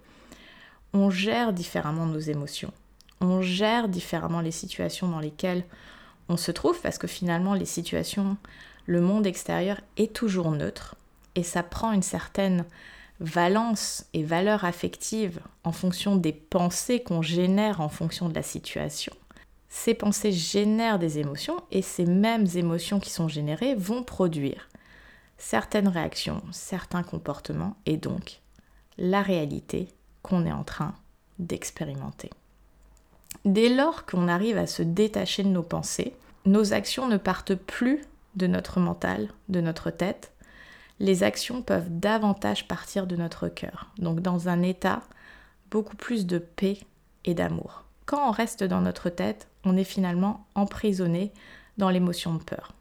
on 0.92 1.10
gère 1.10 1.52
différemment 1.52 2.06
nos 2.06 2.18
émotions. 2.18 2.72
On 3.20 3.40
gère 3.40 3.88
différemment 3.88 4.40
les 4.40 4.50
situations 4.50 5.08
dans 5.08 5.20
lesquelles 5.20 5.64
on 6.28 6.36
se 6.36 6.50
trouve 6.50 6.80
parce 6.80 6.98
que 6.98 7.06
finalement 7.06 7.54
les 7.54 7.66
situations 7.66 8.36
le 8.86 9.00
monde 9.00 9.26
extérieur 9.26 9.80
est 9.96 10.12
toujours 10.12 10.50
neutre 10.50 10.96
et 11.34 11.42
ça 11.42 11.62
prend 11.62 11.92
une 11.92 12.02
certaine 12.02 12.64
valence 13.20 14.06
et 14.12 14.24
valeur 14.24 14.64
affective 14.64 15.40
en 15.64 15.72
fonction 15.72 16.16
des 16.16 16.32
pensées 16.32 17.02
qu'on 17.02 17.22
génère 17.22 17.80
en 17.80 17.88
fonction 17.88 18.28
de 18.28 18.34
la 18.34 18.42
situation. 18.42 19.12
Ces 19.74 19.94
pensées 19.94 20.32
génèrent 20.32 20.98
des 20.98 21.18
émotions 21.18 21.56
et 21.70 21.80
ces 21.80 22.04
mêmes 22.04 22.46
émotions 22.56 23.00
qui 23.00 23.08
sont 23.08 23.26
générées 23.26 23.74
vont 23.74 24.02
produire 24.02 24.68
certaines 25.38 25.88
réactions, 25.88 26.42
certains 26.52 27.02
comportements 27.02 27.74
et 27.86 27.96
donc 27.96 28.42
la 28.98 29.22
réalité 29.22 29.88
qu'on 30.20 30.44
est 30.44 30.52
en 30.52 30.62
train 30.62 30.94
d'expérimenter. 31.38 32.28
Dès 33.46 33.70
lors 33.70 34.04
qu'on 34.04 34.28
arrive 34.28 34.58
à 34.58 34.66
se 34.66 34.82
détacher 34.82 35.42
de 35.42 35.48
nos 35.48 35.62
pensées, 35.62 36.14
nos 36.44 36.74
actions 36.74 37.08
ne 37.08 37.16
partent 37.16 37.54
plus 37.54 38.02
de 38.36 38.46
notre 38.46 38.78
mental, 38.78 39.30
de 39.48 39.62
notre 39.62 39.90
tête, 39.90 40.32
les 41.00 41.22
actions 41.22 41.62
peuvent 41.62 41.88
davantage 41.88 42.68
partir 42.68 43.06
de 43.06 43.16
notre 43.16 43.48
cœur, 43.48 43.90
donc 43.96 44.20
dans 44.20 44.50
un 44.50 44.60
état 44.60 45.02
beaucoup 45.70 45.96
plus 45.96 46.26
de 46.26 46.36
paix 46.36 46.78
et 47.24 47.32
d'amour. 47.32 47.84
Quand 48.04 48.28
on 48.28 48.32
reste 48.32 48.62
dans 48.64 48.82
notre 48.82 49.08
tête, 49.08 49.48
on 49.64 49.76
est 49.76 49.84
finalement 49.84 50.46
emprisonné 50.54 51.32
dans 51.78 51.90
l'émotion 51.90 52.34
de 52.34 52.42
peur. 52.42 52.72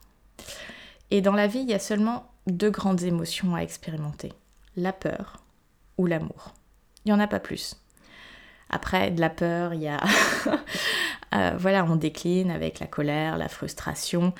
Et 1.11 1.21
dans 1.21 1.33
la 1.33 1.47
vie, 1.47 1.59
il 1.59 1.69
y 1.69 1.73
a 1.73 1.79
seulement 1.79 2.31
deux 2.47 2.71
grandes 2.71 3.03
émotions 3.03 3.55
à 3.55 3.59
expérimenter, 3.59 4.33
la 4.75 4.93
peur 4.93 5.37
ou 5.97 6.05
l'amour. 6.05 6.53
Il 7.05 7.09
n'y 7.09 7.13
en 7.13 7.19
a 7.19 7.27
pas 7.27 7.39
plus. 7.39 7.75
Après, 8.69 9.11
de 9.11 9.19
la 9.19 9.29
peur, 9.29 9.73
il 9.73 9.81
y 9.81 9.87
a... 9.87 9.99
Euh, 11.33 11.53
voilà, 11.57 11.85
on 11.85 11.95
décline 11.95 12.51
avec 12.51 12.81
la 12.81 12.87
colère, 12.87 13.37
la 13.37 13.47
frustration, 13.47 14.33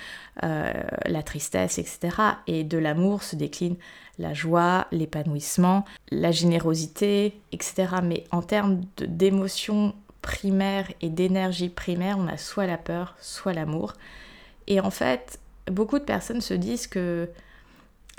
euh, 0.43 0.73
la 1.05 1.23
tristesse, 1.23 1.77
etc. 1.77 2.09
Et 2.47 2.65
de 2.65 2.77
l'amour 2.77 3.23
se 3.23 3.37
décline 3.37 3.77
la 4.19 4.33
joie, 4.33 4.87
l'épanouissement, 4.91 5.85
la 6.11 6.31
générosité, 6.31 7.39
etc. 7.53 7.95
Mais 8.03 8.25
en 8.31 8.41
termes 8.41 8.81
d'émotions 8.97 9.95
primaires 10.21 10.91
et 11.01 11.09
d'énergie 11.09 11.69
primaire, 11.69 12.17
on 12.17 12.27
a 12.27 12.37
soit 12.37 12.67
la 12.67 12.77
peur, 12.77 13.15
soit 13.19 13.53
l'amour. 13.53 13.93
Et 14.67 14.79
en 14.79 14.91
fait, 14.91 15.39
beaucoup 15.67 15.99
de 15.99 16.03
personnes 16.03 16.41
se 16.41 16.53
disent 16.53 16.87
que 16.87 17.29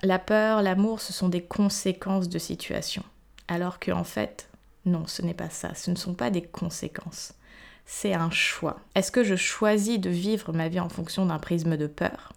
la 0.03 0.19
peur, 0.19 0.63
l'amour, 0.63 1.01
ce 1.01 1.13
sont 1.13 1.29
des 1.29 1.43
conséquences 1.43 2.29
de 2.29 2.39
situations. 2.39 3.05
Alors 3.49 3.79
qu'en 3.79 4.01
en 4.01 4.05
fait, 4.05 4.49
non, 4.85 5.07
ce 5.07 5.23
n'est 5.23 5.35
pas 5.35 5.51
ça. 5.51 5.75
Ce 5.75 5.91
ne 5.91 5.97
sont 5.97 6.15
pas 6.15 6.31
des 6.31 6.43
conséquences. 6.43 7.35
C'est 7.85 8.15
un 8.15 8.31
choix. 8.31 8.81
Est-ce 8.95 9.13
que 9.13 9.25
je 9.25 9.37
choisis 9.37 9.99
de 9.99 10.11
vivre 10.11 10.53
ma 10.53 10.69
vie 10.69 10.81
en 10.81 10.89
fonction 10.89 11.27
d'un 11.27 11.39
prisme 11.39 11.77
de 11.77 11.87
peur? 11.87 12.33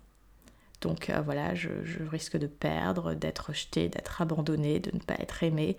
Donc 0.82 1.10
euh, 1.10 1.22
voilà, 1.22 1.56
je, 1.56 1.70
risque 2.12 2.38
de 2.38 2.48
perdre, 2.48 3.14
d'être 3.14 3.48
rejeté, 3.48 3.90
d'être 3.90 4.22
abandonné, 4.22 4.80
de 4.80 4.92
ne 4.94 5.00
pas 5.00 5.16
être 5.20 5.42
aimé, 5.44 5.78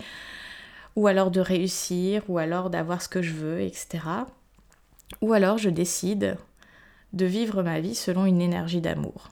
ou 0.96 1.06
alors 1.06 1.30
de 1.30 1.40
réussir, 1.40 2.22
ou 2.28 2.38
alors 2.38 2.70
d'avoir 2.70 3.00
ce 3.00 3.08
que 3.08 3.22
je 3.22 3.32
veux, 3.32 3.60
etc. 3.60 4.00
Ou 5.22 5.32
alors 5.32 5.58
je 5.58 5.70
décide 5.70 6.36
de 7.12 7.26
vivre 7.26 7.62
ma 7.62 7.80
vie 7.80 7.94
selon 7.94 8.26
une 8.26 8.42
énergie 8.42 8.80
d'amour. 8.80 9.30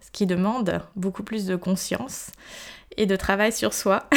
Ce 0.00 0.10
qui 0.10 0.26
demande 0.26 0.82
beaucoup 0.96 1.22
plus 1.22 1.46
de 1.46 1.56
conscience 1.56 2.30
et 2.96 3.06
de 3.06 3.16
travail 3.16 3.52
sur 3.52 3.72
soi. 3.72 4.08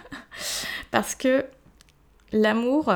Parce 0.90 1.14
que 1.14 1.44
L'amour, 2.32 2.90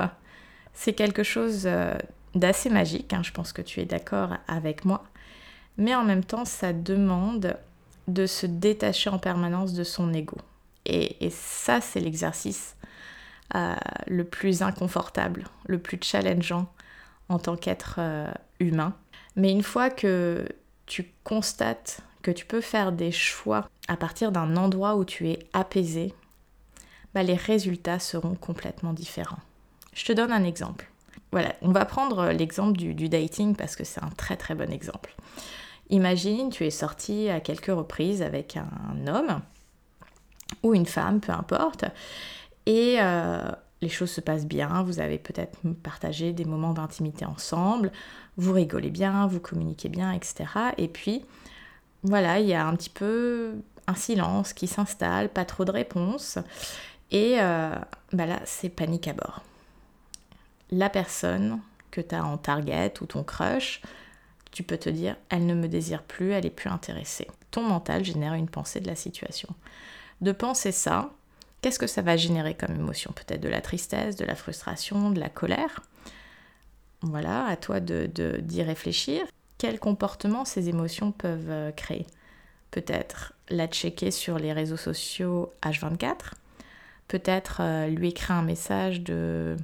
c'est 0.73 0.95
quelque 0.95 1.23
chose 1.23 1.65
euh, 1.67 1.95
d'assez 2.35 2.71
magique, 2.71 3.13
hein, 3.13 3.23
je 3.23 3.33
pense 3.33 3.53
que 3.53 3.61
tu 3.61 3.81
es 3.81 3.85
d'accord 3.85 4.31
avec 4.49 4.87
moi, 4.87 5.05
mais 5.77 5.95
en 5.95 6.05
même 6.05 6.25
temps, 6.25 6.47
ça 6.47 6.73
demande 6.73 7.57
de 8.09 8.27
se 8.27 8.47
détacher 8.47 9.11
en 9.11 9.19
permanence 9.19 9.75
de 9.75 9.85
son 9.85 10.13
ego. 10.15 10.39
Et, 10.87 11.31
ça, 11.31 11.81
c'est 11.81 12.01
l'exercice 12.01 12.77
euh, 13.55 13.77
le 14.07 14.25
plus 14.25 14.63
inconfortable, 14.63 15.45
le 15.67 15.79
plus 15.79 15.99
challengeant 16.03 16.67
en 17.29 17.39
tant 17.39 17.57
qu'être 17.57 17.97
euh, 17.99 18.31
humain. 18.61 18.95
Mais 19.37 19.53
une 19.53 19.63
fois 19.63 19.91
que 19.91 20.49
tu 20.87 21.07
constates 21.25 22.01
que 22.23 22.31
tu 22.33 22.45
peux 22.45 22.61
faire 22.61 22.91
des 22.91 23.13
choix 23.13 23.69
à 23.87 23.97
partir 23.97 24.33
d'un 24.33 24.57
endroit 24.57 24.97
où 24.97 25.05
tu 25.05 25.29
es 25.29 25.39
apaisé, 25.53 26.13
bah, 27.15 27.23
les 27.23 27.35
résultats 27.35 28.01
seront 28.01 28.35
complètement 28.35 28.93
différents. 28.93 29.39
Je 29.95 30.05
te 30.05 30.13
donne 30.13 30.33
un 30.33 30.43
exemple. 30.43 30.91
Voilà, 31.31 31.55
on 31.63 31.71
va 31.71 31.85
prendre 31.85 32.31
l'exemple 32.31 32.77
du, 32.77 33.09
dating 33.09 33.55
parce 33.55 33.77
que 33.77 33.85
c'est 33.85 34.03
un 34.03 34.11
très 34.11 34.37
très 34.37 34.55
bon 34.55 34.73
exemple. 34.73 35.15
Imagine, 35.91 36.51
tu 36.51 36.65
es 36.65 36.71
sorti 36.71 37.29
à 37.29 37.41
quelques 37.41 37.67
reprises 37.67 38.23
avec 38.23 38.57
un 38.57 39.07
homme 39.07 39.41
ou 40.63 40.75
une 40.75 40.87
femme, 40.87 41.21
peu 41.21 41.33
importe, 41.33 41.85
et 42.67 42.97
euh, 43.01 43.51
les 43.81 43.89
choses 43.89 44.11
se 44.11 44.21
passent 44.21 44.47
bien, 44.47 44.83
vous 44.83 45.01
avez 45.01 45.19
peut-être 45.19 45.59
partagé 45.83 46.33
des 46.33 46.45
moments 46.45 46.73
d'intimité 46.73 47.25
ensemble, 47.25 47.93
vous 48.37 48.53
rigolez 48.53 48.91
bien, 48.91 49.27
vous 49.27 49.41
communiquez 49.41 49.89
bien, 49.89 50.13
etc. 50.13 50.45
Et 50.77 50.89
puis, 50.89 51.25
voilà, 52.03 52.41
il 52.41 52.47
y 52.47 52.55
a 52.55 52.67
un 52.67 52.75
petit 52.75 52.91
peu 52.91 53.55
un 53.87 53.95
silence 53.95 54.53
qui 54.53 54.67
s'installe, 54.67 55.29
pas 55.29 55.45
trop 55.45 55.65
de 55.65 55.71
réponses. 55.71 56.39
Et 57.11 57.37
euh, 57.39 57.75
bah 58.13 58.27
là, 58.27 58.41
c'est 58.45 58.69
panique 58.69 59.09
à 59.09 59.13
bord. 59.13 59.43
La 60.71 60.91
personne 60.91 61.61
que 61.91 62.01
tu 62.01 62.15
as 62.15 62.25
en 62.25 62.37
target 62.37 62.95
ou 63.01 63.07
ton 63.07 63.23
crush, 63.23 63.81
tu 64.51 64.63
peux 64.63 64.79
te 64.79 64.91
dire, 64.91 65.17
elle 65.29 65.47
ne 65.47 65.55
me 65.55 65.69
désire 65.69 66.03
plus, 66.03 66.33
elle 66.33 66.47
est 66.47 66.51
plus 66.51 66.71
intéressée. 66.71 67.29
Ton 67.51 67.63
mental 67.63 68.05
génère 68.05 68.35
une 68.35 68.49
pensée 68.49 68.81
de 68.81 68.89
la 68.89 68.97
situation. 68.97 69.49
De 70.21 70.33
penser 70.33 70.73
ça, 70.73 71.11
qu'est-ce 71.61 71.79
que 71.79 71.87
ça 71.87 72.03
va 72.03 72.17
générer 72.17 72.55
comme 72.55 72.75
émotion? 72.75 73.13
Peut-être 73.13 73.41
de 73.41 73.49
la 73.49 73.61
tristesse, 73.61 74.17
de 74.17 74.25
la 74.25 74.35
frustration, 74.35 75.11
de 75.11 75.21
la 75.21 75.29
colère? 75.29 75.83
Voilà, 77.03 77.47
à 77.47 77.57
toi 77.57 77.81
d'y 77.81 78.09
de, 78.09 78.63
réfléchir. 78.63 79.23
Quel 79.59 79.79
comportement 79.79 80.45
ces 80.45 80.69
émotions 80.69 81.13
peuvent 81.13 81.51
euh, 81.51 81.73
créer? 81.73 82.07
Peut-être 82.71 83.33
la 83.49 83.69
checker 83.69 84.11
sur 84.11 84.39
les 84.39 84.53
réseaux 84.53 84.77
sociaux 84.77 85.53
H24 85.63 86.33
peut-être 87.09 87.59
euh, 87.61 87.87
lui 87.89 88.09
écrire 88.09 88.37
un 88.37 88.43
message 88.43 89.01
de 89.01 89.57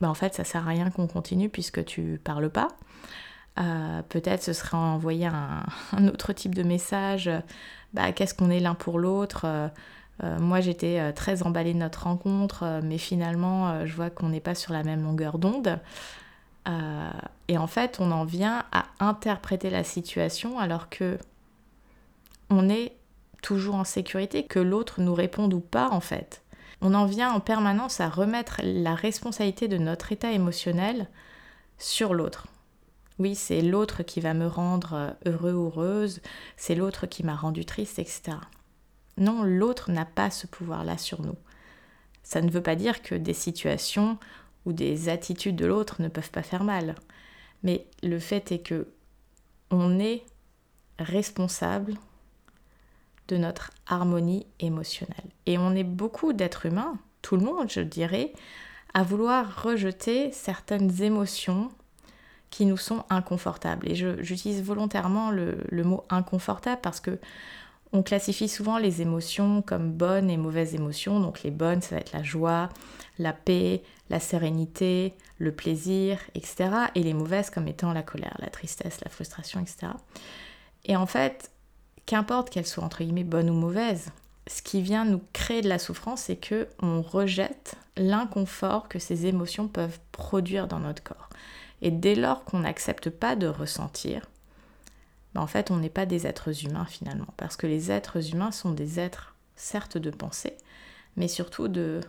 bah, 0.00 0.08
en 0.08 0.14
fait 0.14 0.34
ça 0.34 0.44
sert 0.44 0.66
à 0.66 0.70
rien 0.70 0.90
qu'on 0.90 1.06
continue 1.06 1.48
puisque 1.48 1.84
tu 1.84 2.20
parles 2.22 2.50
pas. 2.50 2.68
Euh, 3.58 4.02
peut-être 4.08 4.42
ce 4.42 4.52
serait 4.52 4.76
envoyer 4.76 5.26
un, 5.26 5.64
autre 6.06 6.32
type 6.32 6.54
de 6.54 6.62
message, 6.62 7.30
bah, 7.92 8.12
qu'est-ce 8.12 8.34
qu'on 8.34 8.50
est 8.50 8.60
l'un 8.60 8.74
pour 8.74 8.98
l'autre. 8.98 9.70
Euh, 10.22 10.38
moi 10.38 10.60
j'étais 10.60 11.12
très 11.12 11.42
emballée 11.42 11.74
de 11.74 11.78
notre 11.78 12.04
rencontre, 12.04 12.80
mais 12.82 12.98
finalement 12.98 13.86
je 13.86 13.94
vois 13.94 14.10
qu'on 14.10 14.28
n'est 14.28 14.40
pas 14.40 14.54
sur 14.54 14.72
la 14.72 14.82
même 14.82 15.02
longueur 15.02 15.38
d'onde. 15.38 15.78
et 17.48 17.58
en 17.58 17.66
fait 17.66 17.98
on 18.00 18.10
en 18.10 18.24
vient 18.24 18.64
à 18.72 18.86
interpréter 19.00 19.70
la 19.70 19.84
situation 19.84 20.58
alors 20.58 20.88
que 20.88 21.18
on 22.50 22.68
est 22.68 22.92
toujours 23.42 23.76
en 23.76 23.84
sécurité, 23.84 24.44
que 24.44 24.58
l'autre 24.58 25.00
nous 25.00 25.14
réponde 25.14 25.54
ou 25.54 25.60
pas 25.60 25.88
en 25.90 26.00
fait 26.00 26.42
on 26.80 26.94
en 26.94 27.06
vient 27.06 27.32
en 27.32 27.40
permanence 27.40 28.00
à 28.00 28.08
remettre 28.08 28.60
la 28.62 28.94
responsabilité 28.94 29.68
de 29.68 29.78
notre 29.78 30.12
état 30.12 30.32
émotionnel 30.32 31.08
sur 31.78 32.14
l'autre. 32.14 32.46
Oui, 33.18 33.34
c'est 33.34 33.62
l'autre 33.62 34.04
qui 34.04 34.20
va 34.20 34.32
me 34.32 34.46
rendre 34.46 34.94
euh, 34.94 35.10
heureux 35.26 35.52
ou 35.52 35.66
heureuse, 35.66 36.20
c'est 36.56 36.76
l'autre 36.76 37.06
qui 37.06 37.24
m'a 37.24 37.34
rendu 37.34 37.64
triste, 37.64 37.98
etc. 37.98 38.38
Non, 39.18 39.42
l'autre 39.42 39.90
n'a 39.90 40.04
pas 40.04 40.30
ce 40.30 40.46
pouvoir-là 40.46 40.98
sur 40.98 41.22
nous. 41.22 41.36
Ça 42.22 42.40
ne 42.40 42.50
veut 42.50 42.62
pas 42.62 42.76
dire 42.76 43.02
que 43.02 43.14
des 43.14 43.34
situations 43.34 44.18
ou 44.66 44.72
des 44.72 45.08
attitudes 45.08 45.56
de 45.56 45.66
l'autre 45.66 46.02
ne 46.02 46.08
peuvent 46.08 46.30
pas 46.30 46.42
faire 46.42 46.64
mal. 46.64 46.94
Mais 47.62 47.86
le 48.02 48.18
fait 48.18 48.52
est 48.52 48.60
que 48.60 48.86
on 49.70 49.98
est 49.98 50.24
responsable 50.98 51.94
de 53.28 53.36
notre 53.36 53.70
harmonie 53.86 54.46
émotionnelle. 54.60 55.16
Et 55.46 55.58
on 55.58 55.74
est 55.74 55.84
beaucoup 55.84 56.32
d'êtres 56.32 56.66
humains, 56.66 56.98
tout 57.22 57.36
le 57.36 57.44
monde 57.44 57.70
je 57.70 57.80
dirais, 57.80 58.32
à 58.94 59.02
vouloir 59.02 59.62
rejeter 59.62 60.32
certaines 60.32 61.02
émotions 61.02 61.70
qui 62.50 62.64
nous 62.64 62.78
sont 62.78 63.04
inconfortables. 63.10 63.88
Et 63.88 63.94
j'utilise 63.94 64.62
volontairement 64.62 65.30
le, 65.30 65.84
mot 65.84 66.04
inconfortable 66.08 66.80
parce 66.82 67.00
que 67.00 67.18
on 67.92 68.02
classifie 68.02 68.48
souvent 68.48 68.78
les 68.78 69.00
émotions 69.00 69.62
comme 69.62 69.92
bonnes 69.92 70.30
et 70.30 70.36
mauvaises 70.36 70.74
émotions. 70.74 71.20
Donc 71.20 71.42
les 71.42 71.50
bonnes, 71.50 71.80
ça 71.80 71.94
va 71.94 72.00
être 72.00 72.12
la 72.12 72.22
joie, 72.22 72.68
la 73.18 73.32
paix, 73.32 73.82
la 74.10 74.20
sérénité, 74.20 75.14
le 75.38 75.52
plaisir, 75.52 76.18
etc. 76.34 76.70
Et 76.94 77.02
les 77.02 77.14
mauvaises 77.14 77.50
comme 77.50 77.68
étant 77.68 77.92
la 77.92 78.02
colère, 78.02 78.36
la 78.40 78.50
tristesse, 78.50 79.00
la 79.02 79.10
frustration, 79.10 79.60
etc. 79.60 79.92
Et 80.84 80.96
en 80.96 81.06
fait, 81.06 81.50
qu'importe 82.06 82.50
qu'elle 82.50 82.66
soit 82.66 82.84
entre 82.84 83.02
guillemets 83.02 83.24
bonne 83.24 83.50
ou 83.50 83.54
mauvaise, 83.54 84.10
ce 84.46 84.62
qui 84.62 84.80
vient 84.80 85.04
nous 85.04 85.20
créer 85.32 85.62
de 85.62 85.68
la 85.68 85.78
souffrance, 85.78 86.22
c'est 86.22 86.36
que 86.36 86.68
on 86.80 87.02
rejette 87.02 87.76
l'inconfort 87.96 88.88
que 88.88 88.98
ces 88.98 89.26
émotions 89.26 89.68
peuvent 89.68 89.98
produire 90.12 90.68
dans 90.68 90.78
notre 90.78 91.02
corps. 91.02 91.28
Et 91.82 91.90
dès 91.90 92.14
lors 92.14 92.44
qu'on 92.44 92.60
n'accepte 92.60 93.10
pas 93.10 93.36
de 93.36 93.46
ressentir, 93.46 94.22
en 95.38 95.46
fait, 95.46 95.70
on 95.70 95.76
n'est 95.76 95.88
pas 95.88 96.06
des 96.06 96.26
êtres 96.26 96.64
humains 96.64 96.86
finalement, 96.86 97.32
parce 97.36 97.56
que 97.56 97.66
les 97.66 97.90
êtres 97.90 98.32
humains 98.32 98.52
sont 98.52 98.72
des 98.72 99.00
êtres, 99.00 99.34
certes 99.56 99.98
de 99.98 100.10
pensée, 100.10 100.56
mais 101.16 101.28
surtout 101.28 101.68
de 101.68 102.00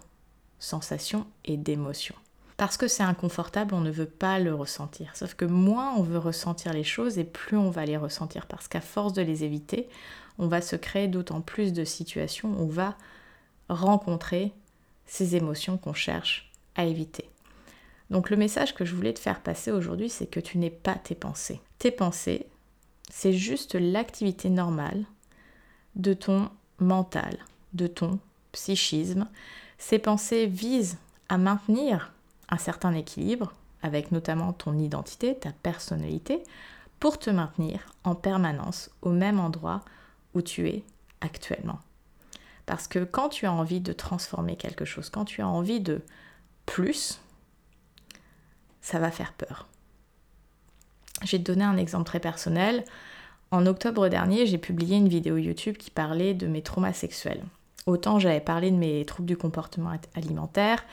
sensations 0.59 1.25
et 1.45 1.57
d'émotions. 1.57 2.15
Parce 2.57 2.75
que 2.75 2.89
c'est 2.89 3.03
inconfortable, 3.03 3.73
on 3.73 3.79
ne 3.79 3.89
veut 3.91 4.05
pas 4.05 4.37
le 4.37 4.53
ressentir. 4.53 5.15
Sauf 5.15 5.33
que 5.33 5.45
moins 5.45 5.93
on 5.95 6.03
veut 6.03 6.17
ressentir 6.17 6.73
les 6.73 6.83
choses 6.83 7.17
et 7.17 7.23
plus 7.23 7.55
on 7.55 7.69
va 7.69 7.85
les 7.85 7.95
ressentir. 7.95 8.47
Parce 8.47 8.67
qu'à 8.67 8.81
force 8.81 9.13
de 9.13 9.21
les 9.21 9.45
éviter, 9.45 9.87
on 10.39 10.47
va 10.47 10.59
se 10.59 10.75
créer 10.75 11.07
d'autant 11.07 11.39
plus 11.39 11.71
de 11.71 11.85
situations 11.85 12.53
on 12.59 12.65
va 12.65 12.97
rencontrer 13.69 14.51
ces 15.05 15.37
émotions 15.37 15.77
qu'on 15.77 15.93
cherche 15.93 16.51
à 16.75 16.83
éviter. 16.83 17.29
Donc 18.09 18.29
le 18.29 18.37
message 18.37 18.75
que 18.75 18.85
je 18.85 18.95
voulais 18.95 19.13
te 19.13 19.19
faire 19.19 19.41
passer 19.41 19.71
aujourd'hui, 19.71 20.09
c'est 20.09 20.27
que 20.27 20.39
tu 20.39 20.57
n'es 20.57 20.69
pas 20.69 20.95
tes 20.95 21.15
pensées. 21.15 21.61
Tes 21.77 21.91
pensées, 21.91 22.47
c'est 23.09 23.33
juste 23.33 23.75
l'activité 23.75 24.49
normale 24.49 25.05
de 25.95 26.13
ton 26.13 26.49
mental, 26.79 27.37
de 27.73 27.87
ton 27.87 28.19
psychisme. 28.51 29.27
Ces 29.77 29.99
pensées 29.99 30.45
visent 30.45 30.97
à 31.27 31.37
maintenir 31.37 32.13
un 32.49 32.57
certain 32.57 32.93
équilibre, 32.93 33.53
avec 33.81 34.11
notamment 34.11 34.53
ton 34.53 34.77
identité, 34.77 35.37
ta 35.37 35.51
personnalité, 35.51 36.43
pour 36.99 37.17
te 37.17 37.29
maintenir 37.29 37.93
en 38.03 38.15
permanence 38.15 38.89
au 39.01 39.11
même 39.11 39.39
endroit 39.39 39.81
où 40.33 40.41
tu 40.41 40.67
es 40.67 40.83
actuellement. 41.21 41.79
Parce 42.65 42.87
que 42.87 43.03
quand 43.03 43.29
tu 43.29 43.45
as 43.45 43.53
envie 43.53 43.79
de 43.79 43.93
transformer 43.93 44.55
quelque 44.55 44.85
chose, 44.85 45.09
quand 45.09 45.25
tu 45.25 45.41
as 45.41 45.47
envie 45.47 45.79
de 45.79 46.01
plus, 46.65 47.19
ça 48.81 48.99
va 48.99 49.11
faire 49.11 49.33
peur. 49.33 49.67
Je 51.23 51.31
vais 51.31 51.43
te 51.43 51.51
donner 51.51 51.63
un 51.63 51.77
exemple 51.77 52.05
très 52.05 52.19
personnel. 52.19 52.83
En 53.51 53.65
octobre 53.65 54.07
dernier, 54.09 54.45
j'ai 54.45 54.57
publié 54.57 54.97
une 54.97 55.09
vidéo 55.09 55.37
YouTube 55.37 55.77
qui 55.77 55.91
parlait 55.91 56.33
de 56.33 56.47
mes 56.47 56.61
traumas 56.61 56.93
sexuels. 56.93 57.43
Autant 57.85 58.19
j'avais 58.19 58.41
parlé 58.41 58.69
de 58.71 58.75
mes 58.75 59.03
troubles 59.05 59.27
du 59.27 59.37
comportement 59.37 59.91
alimentaire, 60.15 60.83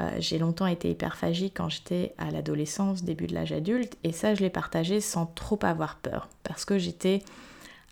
euh, 0.00 0.10
j'ai 0.18 0.38
longtemps 0.38 0.66
été 0.66 0.90
hyperphagique 0.90 1.54
quand 1.56 1.68
j'étais 1.68 2.14
à 2.18 2.30
l'adolescence, 2.30 3.04
début 3.04 3.26
de 3.26 3.34
l'âge 3.34 3.52
adulte, 3.52 3.96
et 4.04 4.12
ça 4.12 4.34
je 4.34 4.40
l'ai 4.40 4.50
partagé 4.50 5.00
sans 5.00 5.26
trop 5.26 5.58
avoir 5.62 5.96
peur, 5.96 6.28
parce 6.42 6.64
que 6.64 6.78
j'étais 6.78 7.22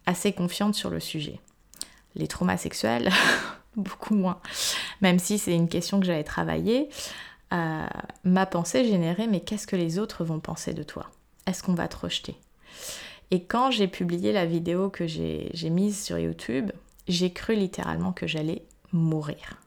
assez 0.06 0.32
confiante 0.32 0.74
sur 0.74 0.90
le 0.90 1.00
sujet. 1.00 1.40
Les 2.16 2.26
traumas 2.26 2.56
sexuels, 2.56 3.10
beaucoup 3.76 4.14
moins. 4.14 4.40
Même 5.02 5.18
si 5.18 5.38
c'est 5.38 5.54
une 5.54 5.68
question 5.68 6.00
que 6.00 6.06
j'avais 6.06 6.24
travaillée, 6.24 6.88
euh, 7.52 7.86
ma 8.24 8.46
pensée 8.46 8.84
générait 8.84 9.26
mais 9.26 9.40
qu'est-ce 9.40 9.66
que 9.66 9.76
les 9.76 9.98
autres 9.98 10.24
vont 10.24 10.40
penser 10.40 10.72
de 10.72 10.82
toi? 10.82 11.10
Est-ce 11.46 11.62
qu'on 11.62 11.74
va 11.74 11.88
te 11.88 11.96
rejeter 11.96 12.36
Et 13.30 13.44
quand 13.44 13.70
j'ai 13.70 13.88
publié 13.88 14.32
la 14.32 14.46
vidéo 14.46 14.90
que 14.90 15.06
j'ai 15.06 15.70
mise 15.70 16.02
sur 16.02 16.18
YouTube, 16.18 16.70
j'ai 17.08 17.32
cru 17.32 17.54
littéralement 17.54 18.12
que 18.12 18.26
j'allais 18.26 18.62
mourir. 18.92 19.60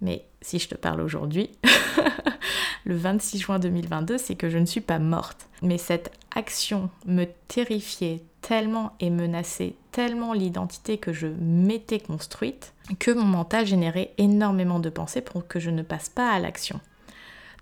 Mais 0.00 0.24
si 0.42 0.58
je 0.58 0.68
te 0.68 0.74
parle 0.74 1.00
aujourd'hui, 1.00 1.50
le 2.84 2.96
26 2.96 3.38
juin 3.38 3.58
2022, 3.58 4.18
c'est 4.18 4.36
que 4.36 4.48
je 4.48 4.58
ne 4.58 4.66
suis 4.66 4.80
pas 4.80 4.98
morte. 4.98 5.48
Mais 5.62 5.78
cette 5.78 6.12
action 6.34 6.90
me 7.06 7.24
terrifiait 7.48 8.22
tellement 8.40 8.92
et 9.00 9.10
menaçait 9.10 9.74
tellement 9.90 10.32
l'identité 10.32 10.98
que 10.98 11.12
je 11.12 11.26
m'étais 11.26 11.98
construite 11.98 12.72
que 12.98 13.10
mon 13.10 13.24
mental 13.24 13.66
générait 13.66 14.12
énormément 14.18 14.78
de 14.78 14.90
pensées 14.90 15.20
pour 15.20 15.46
que 15.46 15.60
je 15.60 15.70
ne 15.70 15.82
passe 15.82 16.08
pas 16.08 16.30
à 16.30 16.38
l'action. 16.38 16.80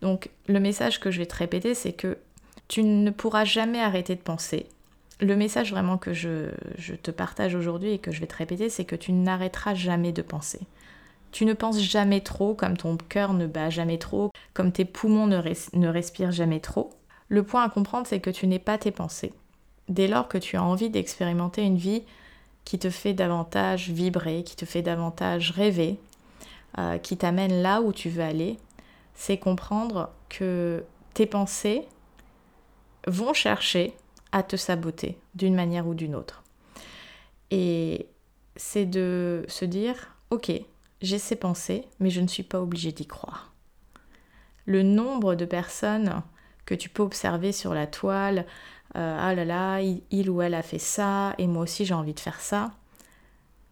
Donc 0.03 0.29
le 0.47 0.61
message 0.61 1.01
que 1.01 1.11
je 1.11 1.19
vais 1.19 1.27
te 1.27 1.37
répéter, 1.37 1.75
c'est 1.75 1.93
que 1.95 2.19
tu 2.69 2.83
ne 2.83 3.11
pourras 3.11 3.45
jamais 3.45 3.81
arrêter 3.81 4.15
de 4.15 4.21
penser. 4.21 4.67
Le 5.21 5.37
message 5.37 5.71
vraiment 5.71 5.99
que 5.99 6.13
je, 6.13 6.51
je 6.77 6.95
te 6.95 7.11
partage 7.11 7.55
aujourd'hui 7.55 7.93
et 7.93 7.99
que 7.99 8.11
je 8.11 8.21
vais 8.21 8.27
te 8.27 8.37
répéter, 8.37 8.69
c'est 8.69 8.85
que 8.85 8.97
tu 8.97 9.13
n'arrêteras 9.13 9.75
jamais 9.75 10.13
de 10.13 10.23
penser. 10.23 10.61
Tu 11.33 11.45
ne 11.45 11.53
penses 11.53 11.81
jamais 11.81 12.23
trop, 12.23 12.55
comme 12.55 12.79
ton 12.79 12.97
cœur 12.97 13.35
ne 13.35 13.47
bat 13.47 13.69
jamais 13.69 13.99
trop, 13.99 14.31
comme 14.55 14.73
tes 14.73 14.87
poumons 14.87 15.27
ne, 15.27 15.87
respirent 15.87 16.33
jamais 16.33 16.61
trop. 16.61 16.91
Le 17.29 17.43
point 17.43 17.63
à 17.63 17.69
comprendre, 17.69 18.07
c'est 18.07 18.21
que 18.21 18.31
tu 18.31 18.47
n'es 18.47 18.59
pas 18.59 18.79
tes 18.79 18.91
pensées. 18.91 19.35
Dès 19.91 20.09
lors 20.09 20.29
que 20.29 20.39
tu 20.39 20.57
as 20.57 20.63
envie 20.63 20.89
d'expérimenter 20.89 21.63
une 21.63 21.77
vie 21.77 22.03
qui 22.65 22.79
te 22.79 22.89
fait 22.91 23.13
davantage 23.13 23.91
vibrer, 23.91 24.45
qui 24.45 24.57
te 24.57 24.65
fait 24.65 24.81
davantage 24.81 25.51
rêver, 25.51 25.99
euh, 26.79 26.99
qui 26.99 27.19
t'amène 27.19 27.61
là 27.61 27.83
où 27.83 27.93
tu 27.93 28.09
veux 28.09 28.23
aller, 28.23 28.57
c'est 29.15 29.37
comprendre 29.37 30.11
que 30.31 30.85
tes 31.15 31.27
pensées 31.27 31.87
vont 33.07 33.33
chercher 33.33 33.95
à 34.33 34.43
te 34.43 34.57
saboter 34.57 35.19
d'une 35.35 35.55
manière 35.55 35.87
ou 35.87 35.95
d'une 35.95 36.15
autre. 36.15 36.43
Et 37.51 38.07
c'est 38.57 38.87
de 38.87 39.45
se 39.49 39.65
dire, 39.65 40.17
ok, 40.31 40.51
j'ai 41.03 41.19
ces 41.19 41.37
pensées, 41.37 41.85
mais 42.01 42.11
je 42.11 42.21
ne 42.21 42.27
suis 42.27 42.43
pas 42.43 42.61
obligée 42.61 42.93
d'y 42.93 43.07
croire. 43.07 43.53
Le 44.65 44.83
nombre 44.83 45.35
de 45.35 45.45
personnes 45.45 46.23
que 46.65 46.75
tu 46.75 46.89
peux 46.89 47.03
observer 47.03 47.53
sur 47.53 47.75
la 47.75 47.87
toile, 47.87 48.47
euh, 48.97 49.19
ah 49.21 49.35
là 49.35 49.45
là, 49.45 49.81
il, 49.81 50.31
ou 50.31 50.43
elle 50.43 50.55
a 50.55 50.63
fait 50.63 50.79
ça, 50.79 51.35
et 51.39 51.47
moi 51.47 51.63
aussi 51.63 51.85
j'ai 51.85 51.95
envie 51.95 52.15
de 52.15 52.21
faire 52.21 52.41
ça, 52.41 52.73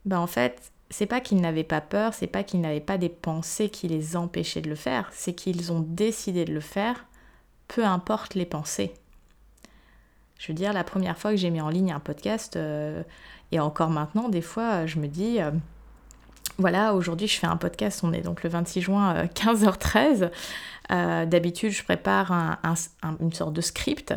ben 0.04 0.18
en 0.18 0.26
fait, 0.26 0.70
c'est 0.90 1.06
pas 1.06 1.20
qu'ils 1.20 1.40
n'avaient 1.40 1.64
pas 1.64 1.80
peur, 1.80 2.14
c'est 2.14 2.26
pas 2.26 2.44
qu'ils 2.44 2.60
n'avaient 2.60 2.80
pas 2.80 2.98
des 2.98 3.08
pensées 3.08 3.70
qui 3.70 3.88
les 3.88 4.16
empêchaient 4.16 4.60
de 4.60 4.68
le 4.68 4.76
faire, 4.76 5.08
c'est 5.12 5.34
qu'ils 5.34 5.72
ont 5.72 5.80
décidé 5.80 6.44
de 6.44 6.52
le 6.52 6.60
faire, 6.60 7.06
peu 7.66 7.84
importe 7.84 8.34
les 8.34 8.46
pensées. 8.46 8.94
Je 10.38 10.48
veux 10.48 10.54
dire, 10.54 10.72
la 10.72 10.84
première 10.84 11.16
fois 11.18 11.30
que 11.30 11.36
j'ai 11.36 11.50
mis 11.50 11.60
en 11.60 11.68
ligne 11.68 11.92
un 11.92 12.00
podcast, 12.00 12.56
euh, 12.56 13.02
et 13.52 13.60
encore 13.60 13.90
maintenant, 13.90 14.28
des 14.28 14.42
fois, 14.42 14.86
je 14.86 14.98
me 14.98 15.06
dis, 15.06 15.40
euh, 15.40 15.50
voilà, 16.58 16.94
aujourd'hui 16.94 17.26
je 17.26 17.36
fais 17.38 17.48
un 17.48 17.56
podcast, 17.56 18.04
on 18.04 18.12
est 18.12 18.20
donc 18.20 18.44
le 18.44 18.50
26 18.50 18.80
juin 18.80 19.24
15h13. 19.34 20.24
Euh, 20.24 20.28
euh, 20.92 21.24
d'habitude 21.24 21.70
je 21.70 21.82
prépare 21.82 22.58
une 23.18 23.32
sorte 23.32 23.54
de 23.54 23.60
script. 23.60 24.14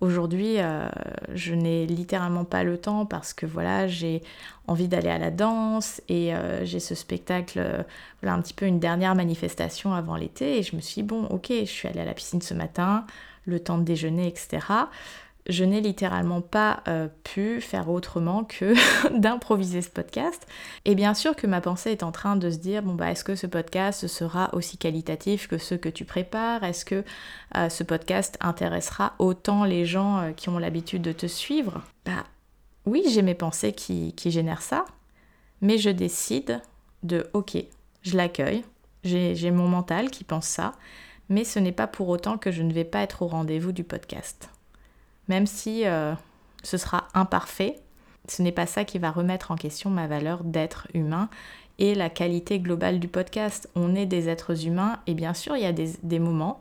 Aujourd'hui 0.00 0.56
euh, 0.58 0.88
je 1.32 1.54
n'ai 1.54 1.86
littéralement 1.86 2.44
pas 2.44 2.64
le 2.64 2.76
temps 2.76 3.06
parce 3.06 3.32
que 3.32 3.46
voilà 3.46 3.88
j'ai 3.88 4.22
envie 4.68 4.88
d'aller 4.88 5.08
à 5.08 5.18
la 5.18 5.30
danse 5.30 6.02
et 6.08 6.32
j'ai 6.64 6.80
ce 6.80 6.94
spectacle, 6.94 7.84
voilà 8.20 8.36
un 8.36 8.42
petit 8.42 8.54
peu 8.54 8.66
une 8.66 8.78
dernière 8.78 9.14
manifestation 9.14 9.94
avant 9.94 10.16
l'été 10.16 10.58
et 10.58 10.62
je 10.62 10.76
me 10.76 10.80
suis 10.80 11.02
dit 11.02 11.08
bon 11.08 11.24
ok 11.26 11.48
je 11.50 11.64
suis 11.64 11.88
allée 11.88 12.00
à 12.00 12.04
la 12.04 12.14
piscine 12.14 12.42
ce 12.42 12.54
matin, 12.54 13.06
le 13.46 13.58
temps 13.58 13.78
de 13.78 13.84
déjeuner 13.84 14.28
etc 14.28 14.60
je 15.48 15.64
n'ai 15.64 15.80
littéralement 15.80 16.40
pas 16.40 16.82
euh, 16.86 17.08
pu 17.24 17.60
faire 17.60 17.88
autrement 17.88 18.44
que 18.44 18.74
d'improviser 19.18 19.82
ce 19.82 19.90
podcast. 19.90 20.46
Et 20.84 20.94
bien 20.94 21.14
sûr 21.14 21.34
que 21.34 21.46
ma 21.46 21.60
pensée 21.60 21.90
est 21.90 22.02
en 22.02 22.12
train 22.12 22.36
de 22.36 22.50
se 22.50 22.58
dire, 22.58 22.82
bon 22.82 22.94
bah 22.94 23.10
est-ce 23.10 23.24
que 23.24 23.34
ce 23.34 23.46
podcast 23.46 24.06
sera 24.06 24.50
aussi 24.54 24.78
qualitatif 24.78 25.48
que 25.48 25.58
ceux 25.58 25.76
que 25.76 25.88
tu 25.88 26.04
prépares? 26.04 26.62
Est-ce 26.62 26.84
que 26.84 27.04
euh, 27.56 27.68
ce 27.68 27.82
podcast 27.82 28.36
intéressera 28.40 29.14
autant 29.18 29.64
les 29.64 29.84
gens 29.84 30.18
euh, 30.18 30.30
qui 30.32 30.48
ont 30.48 30.58
l'habitude 30.58 31.02
de 31.02 31.12
te 31.12 31.26
suivre? 31.26 31.82
Bah 32.04 32.24
oui, 32.86 33.04
j'ai 33.08 33.22
mes 33.22 33.34
pensées 33.34 33.72
qui, 33.72 34.12
qui 34.14 34.30
génèrent 34.30 34.62
ça, 34.62 34.84
mais 35.60 35.78
je 35.78 35.90
décide 35.90 36.60
de, 37.02 37.26
ok, 37.32 37.56
je 38.02 38.16
l'accueille, 38.16 38.64
j'ai 39.04 39.50
mon 39.50 39.68
mental 39.68 40.10
qui 40.10 40.22
pense 40.24 40.46
ça, 40.46 40.72
mais 41.28 41.44
ce 41.44 41.58
n'est 41.58 41.72
pas 41.72 41.86
pour 41.86 42.08
autant 42.08 42.38
que 42.38 42.50
je 42.50 42.62
ne 42.62 42.72
vais 42.72 42.84
pas 42.84 43.00
être 43.00 43.22
au 43.22 43.26
rendez-vous 43.26 43.72
du 43.72 43.84
podcast. 43.84 44.50
Même 45.28 45.46
si 45.46 45.86
euh, 45.86 46.14
ce 46.62 46.76
sera 46.76 47.08
imparfait, 47.14 47.76
ce 48.28 48.42
n'est 48.42 48.52
pas 48.52 48.66
ça 48.66 48.84
qui 48.84 48.98
va 48.98 49.10
remettre 49.10 49.50
en 49.50 49.56
question 49.56 49.90
ma 49.90 50.06
valeur 50.06 50.44
d'être 50.44 50.86
humain 50.94 51.28
et 51.78 51.94
la 51.94 52.10
qualité 52.10 52.60
globale 52.60 53.00
du 53.00 53.08
podcast. 53.08 53.68
On 53.74 53.94
est 53.94 54.06
des 54.06 54.28
êtres 54.28 54.66
humains 54.66 54.98
et 55.06 55.14
bien 55.14 55.34
sûr 55.34 55.56
il 55.56 55.62
y 55.62 55.66
a 55.66 55.72
des, 55.72 56.18
moments 56.18 56.60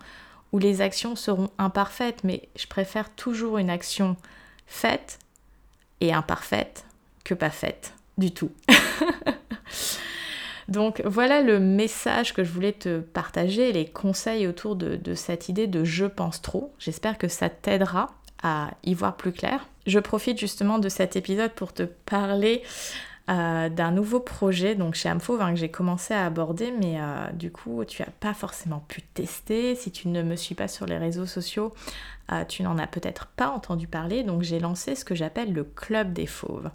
où 0.51 0.59
les 0.59 0.81
actions 0.81 1.15
seront 1.15 1.49
imparfaites, 1.57 2.23
mais 2.23 2.49
je 2.55 2.67
préfère 2.67 3.13
toujours 3.13 3.57
une 3.57 3.69
action 3.69 4.17
faite 4.67 5.19
et 6.01 6.13
imparfaite 6.13 6.85
que 7.23 7.33
pas 7.33 7.51
faite 7.51 7.93
du 8.17 8.31
tout. 8.31 8.51
Donc 10.67 11.01
voilà 11.05 11.41
le 11.41 11.59
message 11.59 12.33
que 12.33 12.43
je 12.43 12.51
voulais 12.51 12.71
te 12.71 12.99
partager, 12.99 13.73
les 13.73 13.85
conseils 13.85 14.47
autour 14.47 14.75
de 14.75 15.15
cette 15.15 15.49
idée 15.49 15.67
de 15.67 15.83
je 15.83 16.05
pense 16.05 16.41
trop. 16.41 16.73
J'espère 16.79 17.17
que 17.17 17.27
ça 17.27 17.49
t'aidera 17.49 18.09
à 18.43 18.71
y 18.83 18.93
voir 18.93 19.15
plus 19.17 19.31
clair. 19.31 19.67
Je 19.87 19.99
profite 19.99 20.39
justement 20.39 20.79
de 20.79 20.89
cet 20.89 21.15
épisode 21.15 21.51
pour 21.51 21.73
te 21.73 21.83
parler 21.83 22.63
euh, 23.29 23.69
d'un 23.69 23.91
nouveau 23.91 24.19
projet 24.19 24.73
donc 24.73 24.95
chez 24.95 25.09
Amfauve 25.09 25.41
hein, 25.41 25.53
que 25.53 25.59
j'ai 25.59 25.69
commencé 25.69 26.13
à 26.13 26.25
aborder 26.25 26.73
mais 26.79 26.99
euh, 26.99 27.31
du 27.33 27.51
coup 27.51 27.85
tu 27.85 28.01
n'as 28.01 28.09
pas 28.19 28.33
forcément 28.33 28.83
pu 28.87 29.01
tester. 29.01 29.75
Si 29.75 29.91
tu 29.91 30.07
ne 30.07 30.23
me 30.23 30.35
suis 30.35 30.55
pas 30.55 30.67
sur 30.67 30.85
les 30.85 30.97
réseaux 30.97 31.27
sociaux 31.27 31.73
euh, 32.31 32.43
tu 32.45 32.63
n'en 32.63 32.77
as 32.77 32.87
peut-être 32.87 33.27
pas 33.27 33.49
entendu 33.49 33.87
parler. 33.87 34.23
Donc 34.23 34.41
j'ai 34.41 34.59
lancé 34.59 34.95
ce 34.95 35.05
que 35.05 35.15
j'appelle 35.15 35.53
le 35.53 35.63
club 35.63 36.13
des 36.13 36.27
fauves. 36.27 36.71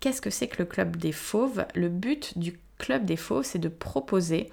Qu'est-ce 0.00 0.20
que 0.20 0.30
c'est 0.30 0.48
que 0.48 0.58
le 0.58 0.66
club 0.66 0.96
des 0.96 1.12
fauves? 1.12 1.64
Le 1.74 1.88
but 1.88 2.38
du 2.38 2.58
club 2.78 3.04
des 3.04 3.16
fauves 3.16 3.44
c'est 3.44 3.58
de 3.58 3.68
proposer 3.68 4.50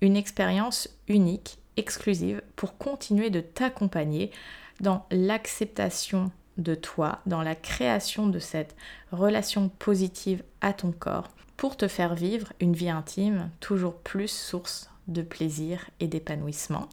une 0.00 0.16
expérience 0.16 0.88
unique 1.06 1.58
exclusive 1.76 2.42
pour 2.56 2.76
continuer 2.76 3.30
de 3.30 3.40
t'accompagner 3.40 4.30
dans 4.82 5.06
l'acceptation 5.10 6.30
de 6.58 6.74
toi, 6.74 7.20
dans 7.26 7.42
la 7.42 7.54
création 7.54 8.26
de 8.26 8.38
cette 8.38 8.76
relation 9.10 9.68
positive 9.68 10.42
à 10.60 10.72
ton 10.72 10.92
corps, 10.92 11.28
pour 11.56 11.76
te 11.76 11.88
faire 11.88 12.14
vivre 12.14 12.52
une 12.60 12.74
vie 12.74 12.90
intime 12.90 13.50
toujours 13.60 13.96
plus 13.96 14.28
source 14.28 14.90
de 15.08 15.22
plaisir 15.22 15.88
et 16.00 16.08
d'épanouissement. 16.08 16.88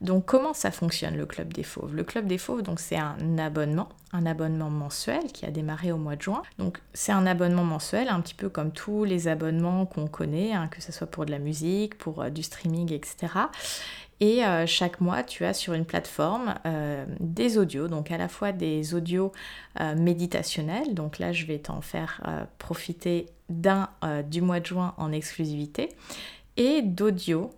Donc 0.00 0.24
comment 0.24 0.54
ça 0.54 0.70
fonctionne 0.70 1.16
le 1.16 1.26
Club 1.26 1.52
des 1.52 1.62
Fauves? 1.62 1.94
Le 1.94 2.04
Club 2.04 2.26
des 2.26 2.38
Fauves, 2.38 2.62
donc 2.62 2.80
c'est 2.80 2.96
un 2.96 3.36
abonnement, 3.36 3.90
un 4.12 4.24
abonnement 4.24 4.70
mensuel 4.70 5.24
qui 5.32 5.44
a 5.44 5.50
démarré 5.50 5.92
au 5.92 5.98
mois 5.98 6.16
de 6.16 6.22
juin. 6.22 6.42
Donc 6.58 6.80
c'est 6.94 7.12
un 7.12 7.26
abonnement 7.26 7.64
mensuel, 7.64 8.08
un 8.08 8.20
petit 8.22 8.34
peu 8.34 8.48
comme 8.48 8.72
tous 8.72 9.04
les 9.04 9.28
abonnements 9.28 9.84
qu'on 9.84 10.06
connaît, 10.06 10.54
hein, 10.54 10.68
que 10.68 10.80
ce 10.80 10.90
soit 10.90 11.06
pour 11.06 11.26
de 11.26 11.30
la 11.30 11.38
musique, 11.38 11.98
pour 11.98 12.22
euh, 12.22 12.30
du 12.30 12.42
streaming, 12.42 12.94
etc. 12.94 13.28
Et 14.20 14.44
euh, 14.44 14.66
chaque 14.66 15.00
mois, 15.00 15.22
tu 15.22 15.46
as 15.46 15.54
sur 15.54 15.72
une 15.72 15.86
plateforme 15.86 16.54
euh, 16.66 17.06
des 17.20 17.56
audios, 17.56 17.88
donc 17.88 18.10
à 18.10 18.18
la 18.18 18.28
fois 18.28 18.52
des 18.52 18.94
audios 18.94 19.32
euh, 19.80 19.94
méditationnels, 19.96 20.94
donc 20.94 21.18
là 21.18 21.32
je 21.32 21.46
vais 21.46 21.58
t'en 21.58 21.80
faire 21.80 22.20
profiter 22.58 23.26
d'un 23.48 23.88
du 24.28 24.42
mois 24.42 24.60
de 24.60 24.66
juin 24.66 24.94
en 24.98 25.10
exclusivité, 25.10 25.88
et 26.56 26.82
d'audios 26.82 27.50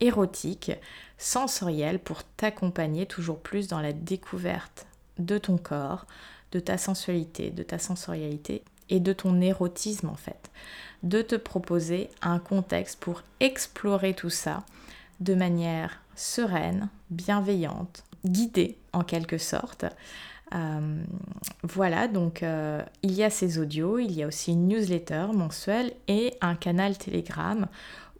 érotiques, 0.00 0.72
sensoriels, 1.18 1.98
pour 1.98 2.22
t'accompagner 2.22 3.06
toujours 3.06 3.40
plus 3.40 3.66
dans 3.66 3.80
la 3.80 3.92
découverte 3.92 4.86
de 5.18 5.38
ton 5.38 5.58
corps, 5.58 6.06
de 6.52 6.60
ta 6.60 6.78
sensualité, 6.78 7.50
de 7.50 7.62
ta 7.62 7.78
sensorialité 7.78 8.62
et 8.88 9.00
de 9.00 9.12
ton 9.12 9.40
érotisme 9.40 10.08
en 10.08 10.16
fait, 10.16 10.50
de 11.02 11.22
te 11.22 11.34
proposer 11.34 12.08
un 12.22 12.38
contexte 12.38 13.00
pour 13.00 13.22
explorer 13.40 14.14
tout 14.14 14.30
ça 14.30 14.64
de 15.20 15.34
manière 15.34 16.03
sereine, 16.16 16.88
bienveillante, 17.10 18.04
guidée 18.24 18.78
en 18.92 19.02
quelque 19.02 19.38
sorte. 19.38 19.84
Euh, 20.54 21.02
voilà, 21.62 22.06
donc 22.06 22.42
euh, 22.42 22.82
il 23.02 23.12
y 23.12 23.24
a 23.24 23.30
ces 23.30 23.58
audios, 23.58 23.98
il 23.98 24.12
y 24.12 24.22
a 24.22 24.26
aussi 24.26 24.52
une 24.52 24.68
newsletter 24.68 25.28
mensuelle 25.32 25.92
et 26.06 26.34
un 26.40 26.54
canal 26.54 26.96
Telegram 26.96 27.66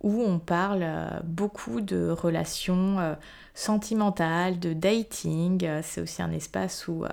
où 0.01 0.21
on 0.21 0.39
parle 0.39 0.83
euh, 0.83 1.21
beaucoup 1.25 1.81
de 1.81 2.11
relations 2.11 3.17
sentimentales, 3.55 4.59
de 4.59 4.73
dating. 4.73 5.67
C'est 5.83 6.01
aussi 6.01 6.23
un 6.23 6.33
espace 6.33 6.89
où 6.89 7.05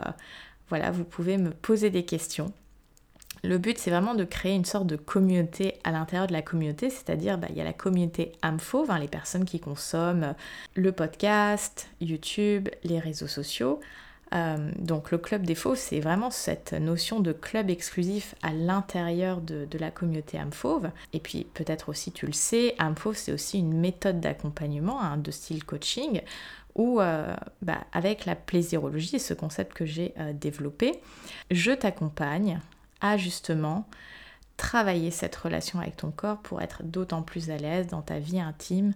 voilà, 0.70 0.92
vous 0.92 1.04
pouvez 1.04 1.38
me 1.38 1.52
poser 1.52 1.90
des 1.90 2.06
questions. 2.06 2.52
Le 3.44 3.58
but, 3.58 3.78
c'est 3.78 3.90
vraiment 3.90 4.14
de 4.14 4.24
créer 4.24 4.56
une 4.56 4.66
sorte 4.66 4.88
de 4.88 4.96
communauté 4.96 5.80
à 5.84 5.92
l'intérieur 5.92 6.28
de 6.28 6.34
la 6.34 6.44
communauté, 6.44 6.90
c'est-à-dire 6.90 7.38
bah, 7.38 7.48
il 7.50 7.56
y 7.56 7.62
a 7.62 7.64
la 7.64 7.74
communauté 7.74 8.34
AMFO, 8.44 8.86
les 9.00 9.08
personnes 9.08 9.46
qui 9.46 9.60
consomment 9.60 10.36
le 10.76 10.92
podcast, 10.92 11.90
YouTube, 12.02 12.70
les 12.84 13.00
réseaux 13.00 13.28
sociaux. 13.28 13.80
Euh, 14.34 14.72
donc 14.78 15.12
le 15.12 15.18
club 15.18 15.46
des 15.46 15.56
fauves, 15.56 15.78
c'est 15.78 16.00
vraiment 16.00 16.32
cette 16.32 16.74
notion 16.74 17.20
de 17.20 17.34
club 17.34 17.70
exclusif 17.70 18.36
à 18.44 18.54
l'intérieur 18.54 19.42
de, 19.42 19.68
la 19.78 19.92
communauté 19.92 20.38
AMFauve. 20.38 20.92
Et 21.12 21.20
puis 21.20 21.48
peut-être 21.54 21.90
aussi 21.90 22.12
tu 22.12 22.28
le 22.28 22.34
sais, 22.34 22.76
AMFauve 22.78 23.18
c'est 23.18 23.34
aussi 23.34 23.60
une 23.60 23.78
méthode 23.78 24.22
d'accompagnement 24.22 25.02
hein, 25.02 25.18
de 25.18 25.32
style 25.32 25.66
coaching 25.66 26.22
où 26.76 27.02
euh, 27.02 27.36
bah, 27.62 27.80
avec 27.92 28.26
la 28.26 28.36
plaisirologie, 28.36 29.20
ce 29.20 29.34
concept 29.34 29.74
que 29.74 29.86
j'ai 29.86 30.14
euh, 30.18 30.32
développé, 30.32 31.02
je 31.50 31.72
t'accompagne 31.72 32.62
à 33.02 33.18
justement 33.18 33.88
travailler 34.58 35.12
cette 35.12 35.36
relation 35.36 35.80
avec 35.80 35.98
ton 35.98 36.12
corps 36.12 36.38
pour 36.38 36.62
être 36.62 36.84
d'autant 36.84 37.24
plus 37.24 37.50
à 37.50 37.58
l'aise 37.58 37.88
dans 37.88 38.02
ta 38.02 38.20
vie 38.20 38.40
intime 38.40 38.94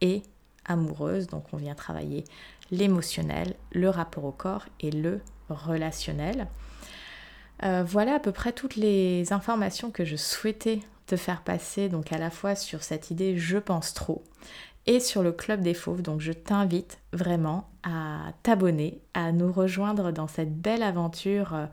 et 0.00 0.22
amoureuse. 0.66 1.26
Donc 1.26 1.46
on 1.52 1.56
vient 1.56 1.74
travailler 1.74 2.24
l'émotionnel, 2.70 3.54
le 3.72 3.88
rapport 3.88 4.24
au 4.24 4.32
corps 4.32 4.66
et 4.80 4.90
le 4.90 5.20
relationnel. 5.48 6.48
Euh, 7.62 7.82
voilà 7.86 8.16
à 8.16 8.20
peu 8.20 8.32
près 8.32 8.52
toutes 8.52 8.76
les 8.76 9.32
informations 9.32 9.90
que 9.90 10.04
je 10.04 10.16
souhaitais 10.16 10.80
te 11.06 11.16
faire 11.16 11.42
passer, 11.42 11.88
donc 11.88 12.12
à 12.12 12.18
la 12.18 12.30
fois 12.30 12.54
sur 12.54 12.82
cette 12.82 13.10
idée 13.10 13.38
je 13.38 13.58
pense 13.58 13.94
trop 13.94 14.24
et 14.86 15.00
sur 15.00 15.22
le 15.22 15.32
club 15.32 15.62
des 15.62 15.74
fauves. 15.74 16.02
Donc 16.02 16.20
je 16.20 16.32
t'invite 16.32 16.98
vraiment 17.12 17.68
à 17.82 18.32
t'abonner, 18.42 19.00
à 19.14 19.32
nous 19.32 19.52
rejoindre 19.52 20.12
dans 20.12 20.28
cette 20.28 20.54
belle 20.60 20.82
aventure 20.82 21.54
euh, 21.54 21.66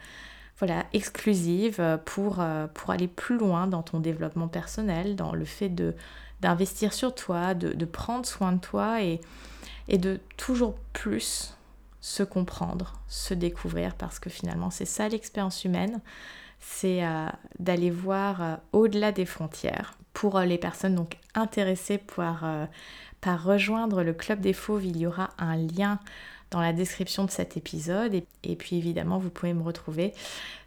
voilà, 0.66 0.86
exclusive 0.94 1.82
euh, 1.82 1.98
pour, 1.98 2.38
euh, 2.40 2.68
pour 2.74 2.92
aller 2.92 3.10
plus 3.10 3.38
loin 3.38 3.68
dans 3.68 3.84
ton 3.84 4.00
développement 4.00 4.48
personnel, 4.48 5.18
dans 5.18 5.34
le 5.34 5.44
fait 5.44 5.68
de 5.68 5.94
d'investir 6.40 6.94
sur 6.94 7.14
toi, 7.14 7.54
de, 7.54 7.86
prendre 7.86 8.26
soin 8.26 8.54
de 8.54 8.60
toi 8.60 9.02
et, 9.02 9.20
et 9.90 9.98
de 9.98 10.22
toujours 10.36 10.76
plus 10.94 11.58
se 12.00 12.24
comprendre, 12.24 12.94
se 13.08 13.34
découvrir, 13.34 13.96
parce 13.96 14.20
que 14.20 14.30
finalement 14.30 14.70
c'est 14.70 14.86
ça 14.86 15.10
l'expérience 15.10 15.66
humaine, 15.66 16.00
c'est 16.60 17.06
euh, 17.06 17.28
d'aller 17.60 17.92
voir 17.92 18.60
au-delà 18.72 19.12
des 19.12 19.26
frontières. 19.26 19.98
Pour 20.14 20.40
les 20.40 20.58
personnes 20.58 20.96
donc 20.96 21.18
intéressées 21.34 21.98
par, 21.98 22.46
par 23.20 23.44
rejoindre 23.44 24.04
le 24.04 24.14
Club 24.14 24.40
des 24.40 24.54
Fauves, 24.54 24.86
il 24.86 24.98
y 24.98 25.08
aura 25.08 25.30
un 25.38 25.58
lien 25.58 26.00
dans 26.54 26.62
la 26.62 26.72
description 26.72 27.26
de 27.26 27.32
cet 27.32 27.58
épisode. 27.58 28.14
Et, 28.44 28.56
puis 28.56 28.78
évidemment, 28.78 29.18
vous 29.18 29.30
pouvez 29.30 29.54
me 29.54 29.64
retrouver 29.64 30.14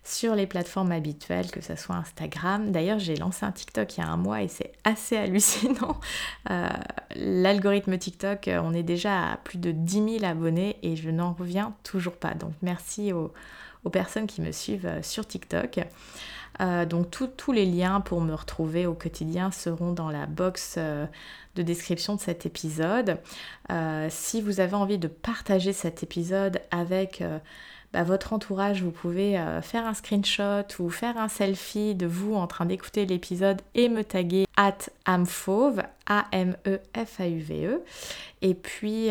sur 0.04 0.34
les 0.34 0.46
plateformes 0.46 0.92
habituelles, 0.92 1.50
que 1.50 1.60
ce 1.60 1.76
soit 1.76 1.94
Instagram. 1.94 2.70
D'ailleurs, 2.72 2.98
j'ai 2.98 3.16
lancé 3.16 3.46
un 3.46 3.52
TikTok 3.52 3.96
il 3.96 4.00
y 4.00 4.02
a 4.02 4.08
un 4.08 4.16
mois 4.16 4.42
et 4.42 4.48
c'est 4.48 4.72
assez 4.84 5.16
hallucinant. 5.16 6.00
Euh, 6.50 6.68
l'algorithme 7.16 7.98
TikTok, 7.98 8.48
on 8.62 8.72
est 8.72 8.84
déjà 8.84 9.32
à 9.32 9.36
plus 9.36 9.58
de 9.58 9.72
10 9.72 10.20
000 10.20 10.24
abonnés 10.24 10.76
et 10.84 10.94
je 10.94 11.10
n'en 11.10 11.32
reviens 11.32 11.74
toujours 11.82 12.14
pas. 12.14 12.34
Donc 12.34 12.52
merci 12.62 13.12
aux, 13.12 13.32
aux 13.82 13.90
personnes 13.90 14.28
qui 14.28 14.42
me 14.42 14.52
suivent 14.52 14.86
euh, 14.86 15.02
sur 15.02 15.26
TikTok. 15.26 15.80
Euh, 16.60 16.86
donc 16.86 17.10
tous 17.36 17.52
les 17.52 17.66
liens 17.66 18.00
pour 18.00 18.20
me 18.20 18.34
retrouver 18.34 18.86
au 18.86 18.94
quotidien 18.94 19.50
seront 19.50 19.92
dans 19.92 20.10
la 20.10 20.26
box 20.26 20.76
euh, 20.78 21.06
de 21.54 21.62
description 21.62 22.14
de 22.14 22.20
cet 22.20 22.46
épisode. 22.46 23.18
Euh, 23.70 24.08
si 24.10 24.40
vous 24.40 24.60
avez 24.60 24.74
envie 24.74 24.98
de 24.98 25.08
partager 25.08 25.72
cet 25.72 26.02
épisode 26.02 26.60
avec 26.70 27.22
bah, 27.92 28.02
votre 28.02 28.32
entourage, 28.32 28.82
vous 28.82 28.90
pouvez 28.90 29.42
faire 29.62 29.86
un 29.86 29.94
screenshot 29.94 30.66
ou 30.78 30.90
faire 30.90 31.16
un 31.16 31.28
selfie 31.28 31.94
de 31.94 32.06
vous 32.06 32.34
en 32.34 32.46
train 32.46 32.66
d'écouter 32.66 33.06
l'épisode 33.06 33.62
et 33.74 33.88
me 33.88 34.04
taguer 34.04 34.46
at 34.56 34.78
amfauve, 35.06 35.82
A-M-E-F-A-U-V-E. 36.06 37.76
-E. 37.76 37.80
Et 38.42 38.54
puis 38.54 39.10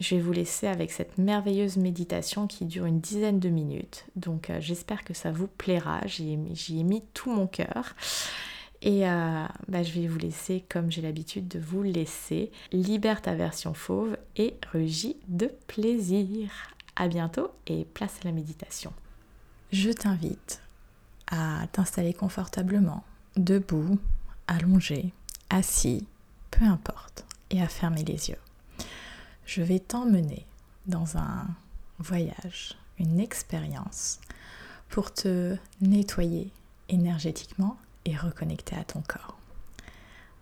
je 0.00 0.14
vais 0.14 0.20
vous 0.20 0.32
laisser 0.32 0.66
avec 0.66 0.90
cette 0.90 1.18
merveilleuse 1.18 1.76
méditation 1.76 2.46
qui 2.46 2.64
dure 2.64 2.86
une 2.86 3.00
dizaine 3.00 3.38
de 3.38 3.50
minutes. 3.50 4.06
Donc 4.16 4.48
euh, 4.48 4.58
j'espère 4.60 5.04
que 5.04 5.14
ça 5.14 5.30
vous 5.30 5.46
plaira. 5.46 6.00
J'y 6.06 6.32
ai, 6.32 6.82
mis 6.82 7.02
tout 7.12 7.30
mon 7.30 7.46
cœur. 7.46 7.94
Et 8.82 9.06
euh, 9.06 9.44
bah, 9.68 9.82
je 9.82 9.92
vais 9.92 10.06
vous 10.06 10.18
laisser, 10.18 10.64
comme 10.70 10.90
j'ai 10.90 11.02
l'habitude 11.02 11.48
de 11.48 11.58
vous 11.58 11.82
laisser, 11.82 12.50
libère 12.72 13.20
ta 13.20 13.34
version 13.34 13.74
fauve 13.74 14.16
et 14.36 14.54
rugis 14.72 15.16
de 15.28 15.52
plaisir. 15.66 16.50
À 16.96 17.06
bientôt 17.06 17.50
et 17.66 17.84
place 17.84 18.18
à 18.22 18.28
la 18.28 18.32
méditation. 18.32 18.92
Je 19.70 19.90
t'invite 19.90 20.62
à 21.30 21.66
t'installer 21.72 22.14
confortablement, 22.14 23.04
debout, 23.36 23.98
allongé, 24.46 25.12
assis, 25.50 26.06
peu 26.50 26.64
importe, 26.64 27.24
et 27.50 27.62
à 27.62 27.68
fermer 27.68 28.02
les 28.02 28.30
yeux 28.30 28.49
je 29.50 29.62
vais 29.62 29.80
t'emmener 29.80 30.46
dans 30.86 31.16
un 31.16 31.48
voyage, 31.98 32.76
une 33.00 33.18
expérience 33.18 34.20
pour 34.88 35.12
te 35.12 35.56
nettoyer 35.80 36.52
énergétiquement 36.88 37.76
et 38.04 38.16
reconnecter 38.16 38.76
à 38.76 38.84
ton 38.84 39.00
corps. 39.00 39.36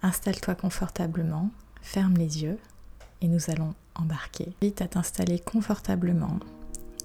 Installe-toi 0.02 0.54
confortablement, 0.56 1.50
ferme 1.80 2.18
les 2.18 2.42
yeux 2.42 2.58
et 3.22 3.28
nous 3.28 3.50
allons 3.50 3.74
embarquer. 3.94 4.52
Vite 4.60 4.82
à 4.82 4.88
t'installer 4.88 5.38
confortablement, 5.38 6.38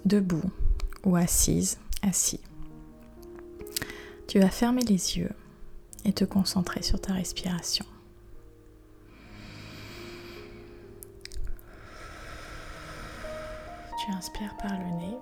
debout 0.04 0.52
ou 1.06 1.16
assise, 1.16 1.78
assis. 2.02 2.42
Tu 4.28 4.40
vas 4.40 4.50
fermer 4.50 4.84
les 4.84 5.18
yeux 5.18 5.32
et 6.04 6.12
te 6.12 6.26
concentrer 6.26 6.82
sur 6.82 7.00
ta 7.00 7.14
respiration. 7.14 7.86
Tu 14.24 14.30
inspires 14.30 14.56
par 14.56 14.72
le 14.72 14.86
nez 15.00 15.18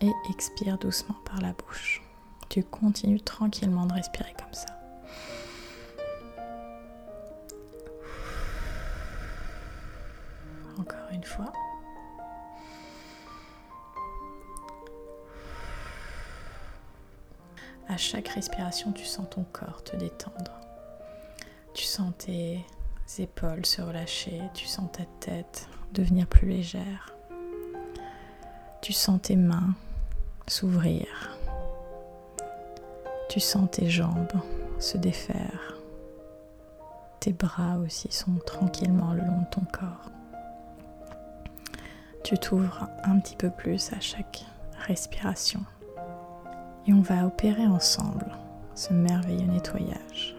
et 0.00 0.12
expires 0.30 0.78
doucement 0.78 1.16
par 1.26 1.42
la 1.42 1.52
bouche. 1.52 2.02
Tu 2.48 2.62
continues 2.62 3.20
tranquillement 3.20 3.84
de 3.84 3.92
respirer 3.92 4.32
comme 4.38 4.54
ça. 4.54 4.80
Encore 10.78 11.10
une 11.12 11.24
fois. 11.24 11.52
À 17.88 17.98
chaque 17.98 18.28
respiration, 18.28 18.92
tu 18.92 19.04
sens 19.04 19.28
ton 19.28 19.44
corps 19.52 19.84
te 19.84 19.96
détendre. 19.96 20.60
Tu 21.74 21.84
sens 21.84 22.14
tes 22.16 22.64
épaules 23.18 23.66
se 23.66 23.82
relâcher, 23.82 24.40
tu 24.54 24.66
sens 24.66 24.90
ta 24.92 25.04
tête 25.20 25.68
devenir 25.92 26.26
plus 26.26 26.48
légère. 26.48 27.12
Tu 28.82 28.92
sens 28.92 29.20
tes 29.22 29.36
mains 29.36 29.76
s'ouvrir. 30.48 31.06
Tu 33.28 33.38
sens 33.38 33.70
tes 33.70 33.88
jambes 33.88 34.32
se 34.80 34.98
défaire. 34.98 35.78
Tes 37.20 37.32
bras 37.32 37.78
aussi 37.78 38.10
sont 38.10 38.34
tranquillement 38.44 39.12
le 39.12 39.20
long 39.20 39.42
de 39.42 39.50
ton 39.52 39.60
corps. 39.72 40.10
Tu 42.24 42.36
t'ouvres 42.36 42.88
un 43.04 43.20
petit 43.20 43.36
peu 43.36 43.50
plus 43.50 43.92
à 43.92 44.00
chaque 44.00 44.44
respiration. 44.88 45.60
Et 46.88 46.92
on 46.92 47.02
va 47.02 47.24
opérer 47.24 47.68
ensemble 47.68 48.26
ce 48.74 48.92
merveilleux 48.92 49.46
nettoyage. 49.46 50.34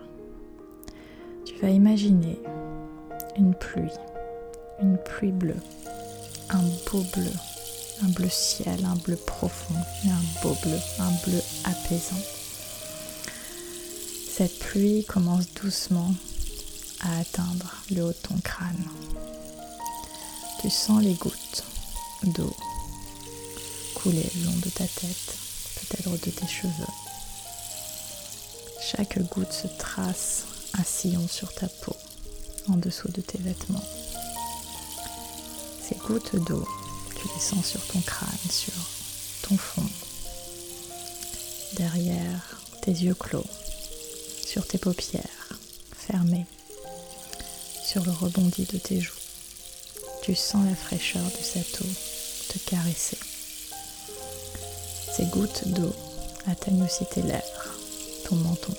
Tu 1.45 1.55
vas 1.61 1.69
imaginer 1.69 2.41
une 3.37 3.55
pluie, 3.55 3.97
une 4.81 4.97
pluie 4.97 5.31
bleue, 5.31 5.63
un 6.49 6.61
beau 6.91 7.03
bleu 7.13 7.31
un 8.01 8.07
bleu 8.07 8.29
ciel, 8.29 8.85
un 8.85 8.95
bleu 8.95 9.15
profond 9.15 9.75
un 10.05 10.41
beau 10.41 10.55
bleu, 10.63 10.79
un 10.99 11.11
bleu 11.25 11.41
apaisant. 11.63 12.21
Cette 14.35 14.57
pluie 14.59 15.05
commence 15.05 15.45
doucement 15.61 16.13
à 17.01 17.19
atteindre 17.19 17.71
le 17.91 18.03
haut 18.03 18.07
de 18.07 18.13
ton 18.13 18.37
crâne. 18.43 18.87
Tu 20.61 20.69
sens 20.69 21.03
les 21.03 21.13
gouttes 21.13 21.63
d'eau 22.23 22.55
couler 23.95 24.25
le 24.35 24.45
long 24.45 24.57
de 24.57 24.69
ta 24.69 24.85
tête, 24.85 25.37
peut-être 25.75 26.09
de 26.11 26.31
tes 26.31 26.47
cheveux. 26.47 26.93
Chaque 28.81 29.19
goutte 29.29 29.53
se 29.53 29.67
trace 29.67 30.43
un 30.77 30.83
sillon 30.83 31.27
sur 31.27 31.53
ta 31.53 31.67
peau, 31.67 31.95
en 32.69 32.77
dessous 32.77 33.09
de 33.09 33.21
tes 33.21 33.37
vêtements. 33.37 33.83
Ces 35.87 35.95
gouttes 35.95 36.35
d'eau, 36.45 36.67
sens 37.39 37.65
sur 37.65 37.85
ton 37.87 37.99
crâne, 38.01 38.29
sur 38.49 38.73
ton 39.41 39.57
front, 39.57 39.89
derrière 41.73 42.61
tes 42.81 42.91
yeux 42.91 43.15
clos, 43.15 43.45
sur 44.45 44.65
tes 44.67 44.77
paupières 44.77 45.49
fermées, 45.95 46.45
sur 47.85 48.03
le 48.05 48.11
rebondi 48.11 48.65
de 48.65 48.77
tes 48.77 49.01
joues. 49.01 49.13
Tu 50.21 50.35
sens 50.35 50.65
la 50.65 50.75
fraîcheur 50.75 51.23
de 51.23 51.43
cette 51.43 51.81
eau 51.81 51.89
te 52.49 52.57
caresser. 52.69 53.17
Ces 55.15 55.25
gouttes 55.25 55.67
d'eau 55.67 55.93
atteignent 56.47 56.83
aussi 56.83 57.05
tes 57.05 57.21
lèvres, 57.21 57.75
ton 58.27 58.35
menton, 58.35 58.73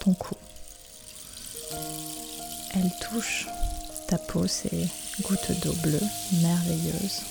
ton 0.00 0.14
cou. 0.14 0.34
Elles 2.74 2.92
touchent 3.00 3.46
ta 4.08 4.18
peau, 4.18 4.46
ces 4.46 4.88
gouttes 5.22 5.52
d'eau 5.62 5.72
bleues, 5.82 6.00
merveilleuses, 6.42 7.22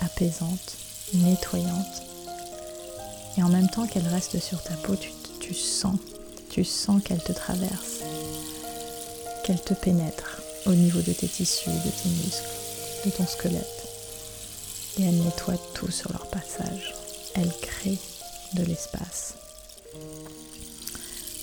apaisantes, 0.00 0.76
nettoyantes. 1.14 2.02
Et 3.36 3.42
en 3.42 3.48
même 3.48 3.68
temps 3.68 3.86
qu'elles 3.86 4.08
restent 4.08 4.40
sur 4.40 4.62
ta 4.62 4.74
peau, 4.74 4.96
tu, 5.40 5.54
sens, 5.54 5.96
tu 6.50 6.64
sens 6.64 7.02
qu'elles 7.02 7.22
te 7.22 7.32
traversent, 7.32 8.02
qu'elles 9.44 9.62
te 9.62 9.74
pénètrent 9.74 10.42
au 10.66 10.72
niveau 10.72 11.00
de 11.00 11.12
tes 11.12 11.28
tissus, 11.28 11.70
de 11.70 11.90
tes 11.90 12.08
muscles, 12.08 12.48
de 13.06 13.10
ton 13.10 13.26
squelette. 13.26 13.64
Et 14.98 15.04
elles 15.04 15.22
nettoient 15.22 15.60
tout 15.74 15.90
sur 15.90 16.10
leur 16.12 16.26
passage. 16.26 16.94
Elles 17.34 17.52
créent 17.60 17.98
de 18.54 18.64
l'espace. 18.64 19.34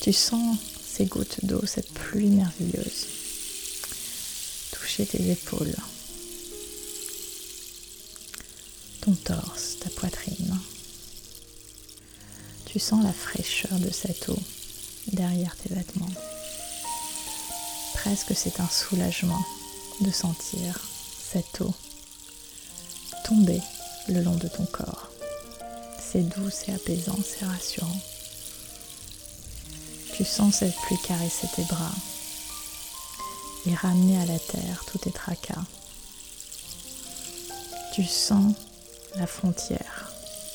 Tu 0.01 0.11
sens 0.11 0.57
ces 0.85 1.05
gouttes 1.05 1.43
d'eau, 1.43 1.65
cette 1.65 1.91
pluie 1.91 2.27
merveilleuse, 2.27 3.07
toucher 4.71 5.05
tes 5.05 5.31
épaules, 5.31 5.73
ton 9.05 9.13
torse, 9.13 9.77
ta 9.79 9.89
poitrine. 9.91 10.59
Tu 12.65 12.79
sens 12.79 13.03
la 13.03 13.13
fraîcheur 13.13 13.77
de 13.77 13.91
cette 13.91 14.29
eau 14.29 14.39
derrière 15.11 15.55
tes 15.57 15.73
vêtements. 15.73 16.09
Presque 17.93 18.35
c'est 18.35 18.59
un 18.59 18.67
soulagement 18.67 19.45
de 20.01 20.09
sentir 20.09 20.81
cette 21.31 21.61
eau 21.61 21.71
tomber 23.25 23.61
le 24.07 24.23
long 24.23 24.35
de 24.35 24.47
ton 24.47 24.65
corps. 24.65 25.09
C'est 25.99 26.23
doux, 26.23 26.49
c'est 26.49 26.73
apaisant, 26.73 27.19
c'est 27.23 27.45
rassurant. 27.45 28.01
Tu 30.15 30.25
sens 30.25 30.55
cette 30.55 30.75
pluie 30.77 30.97
caresser 31.05 31.47
tes 31.55 31.63
bras 31.63 31.91
et 33.67 33.75
ramener 33.75 34.17
à 34.19 34.25
la 34.25 34.39
terre 34.39 34.83
tous 34.87 34.97
tes 34.97 35.11
tracas. 35.11 35.63
Tu 37.93 38.03
sens 38.03 38.55
la 39.17 39.27
frontière 39.27 40.11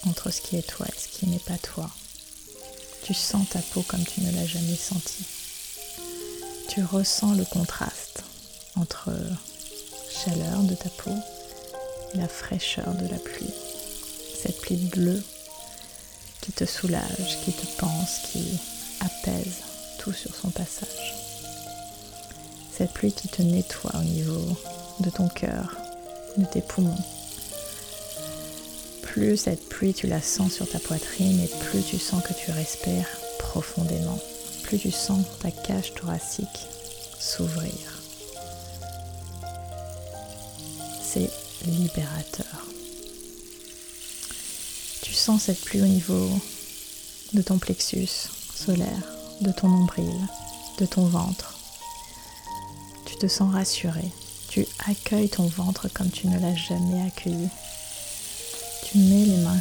entre 0.07 0.31
ce 0.31 0.41
qui 0.41 0.57
est 0.57 0.67
toi 0.67 0.87
et 0.87 1.01
ce 1.01 1.09
qui 1.09 1.27
n'est 1.27 1.39
pas 1.39 1.59
toi. 1.59 1.91
Tu 3.03 3.15
sens 3.15 3.49
ta 3.49 3.59
peau 3.59 3.83
comme 3.83 4.05
tu 4.05 4.21
ne 4.21 4.33
l'as 4.33 4.47
jamais 4.47 4.77
senti. 4.77 5.25
Tu 6.69 6.85
ressens 6.85 7.35
le 7.35 7.45
contraste 7.45 8.23
entre 8.77 9.11
chaleur 10.11 10.63
de 10.63 10.75
ta 10.75 10.89
peau 10.91 11.15
et 12.15 12.19
la 12.19 12.29
fraîcheur 12.29 12.93
de 12.95 13.09
la 13.09 13.19
pluie. 13.19 13.55
Cette 14.43 14.61
pluie 14.61 14.77
bleue 14.77 15.23
qui 16.41 16.53
te 16.53 16.65
soulage, 16.65 17.39
qui 17.45 17.53
te 17.53 17.67
pense, 17.79 18.21
qui 18.31 18.59
apaise 19.01 19.63
tout 19.99 20.13
sur 20.13 20.35
son 20.35 20.51
passage. 20.51 21.15
Cette 22.77 22.93
pluie 22.93 23.13
qui 23.13 23.29
te 23.29 23.43
nettoie 23.43 23.93
au 23.95 24.05
niveau 24.05 24.57
de 25.01 25.11
ton 25.11 25.29
cœur, 25.29 25.77
de 26.37 26.45
tes 26.47 26.63
poumons. 26.63 26.97
Plus 29.13 29.37
cette 29.37 29.69
pluie 29.69 29.93
tu 29.93 30.07
la 30.07 30.23
sens 30.23 30.53
sur 30.53 30.69
ta 30.69 30.79
poitrine 30.79 31.41
et 31.41 31.51
plus 31.65 31.83
tu 31.83 31.99
sens 31.99 32.23
que 32.23 32.33
tu 32.33 32.53
respires 32.53 33.09
profondément. 33.41 34.21
Plus 34.63 34.79
tu 34.79 34.93
sens 34.93 35.25
ta 35.41 35.51
cage 35.51 35.95
thoracique 35.95 36.69
s'ouvrir. 37.19 37.73
C'est 41.03 41.29
libérateur. 41.67 42.67
Tu 45.03 45.13
sens 45.13 45.43
cette 45.43 45.61
pluie 45.61 45.83
au 45.83 45.87
niveau 45.87 46.31
de 47.33 47.43
ton 47.43 47.59
plexus 47.59 48.29
solaire, 48.55 49.13
de 49.41 49.51
ton 49.51 49.69
nombril, 49.71 50.15
de 50.79 50.87
ton 50.87 51.07
ventre. 51.07 51.59
Tu 53.07 53.17
te 53.17 53.27
sens 53.27 53.53
rassuré. 53.53 54.13
Tu 54.49 54.69
accueilles 54.87 55.31
ton 55.31 55.47
ventre 55.49 55.89
comme 55.93 56.11
tu 56.11 56.29
ne 56.29 56.39
l'as 56.39 56.55
jamais 56.55 57.03
accueilli. 57.05 57.49
Tu 58.91 58.99
mets 58.99 59.25
les 59.25 59.37
mains 59.37 59.61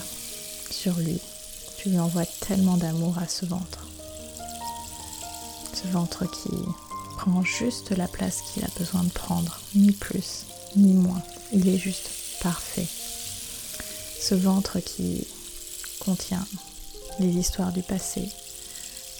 sur 0.71 0.97
lui. 0.97 1.19
Tu 1.77 1.89
lui 1.89 1.99
envoies 1.99 2.25
tellement 2.25 2.77
d'amour 2.77 3.19
à 3.19 3.27
ce 3.27 3.45
ventre. 3.45 3.85
Ce 5.73 5.87
ventre 5.87 6.25
qui 6.25 6.49
prend 7.15 7.43
juste 7.43 7.91
la 7.91 8.07
place 8.07 8.39
qu'il 8.41 8.63
a 8.63 8.69
besoin 8.77 9.03
de 9.03 9.11
prendre, 9.11 9.59
ni 9.75 9.91
plus, 9.91 10.45
ni 10.75 10.93
moins. 10.93 11.21
Il 11.53 11.67
est 11.67 11.77
juste 11.77 12.09
parfait. 12.41 12.87
Ce 14.19 14.33
ventre 14.33 14.79
qui 14.79 15.27
contient 15.99 16.47
les 17.19 17.29
histoires 17.29 17.71
du 17.71 17.83
passé, 17.83 18.29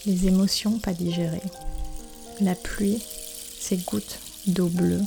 les 0.07 0.25
émotions 0.25 0.79
pas 0.79 0.93
digérées, 0.93 1.43
la 2.41 2.55
pluie, 2.55 3.01
ces 3.59 3.77
gouttes 3.77 4.17
d'eau 4.47 4.69
bleue 4.69 5.03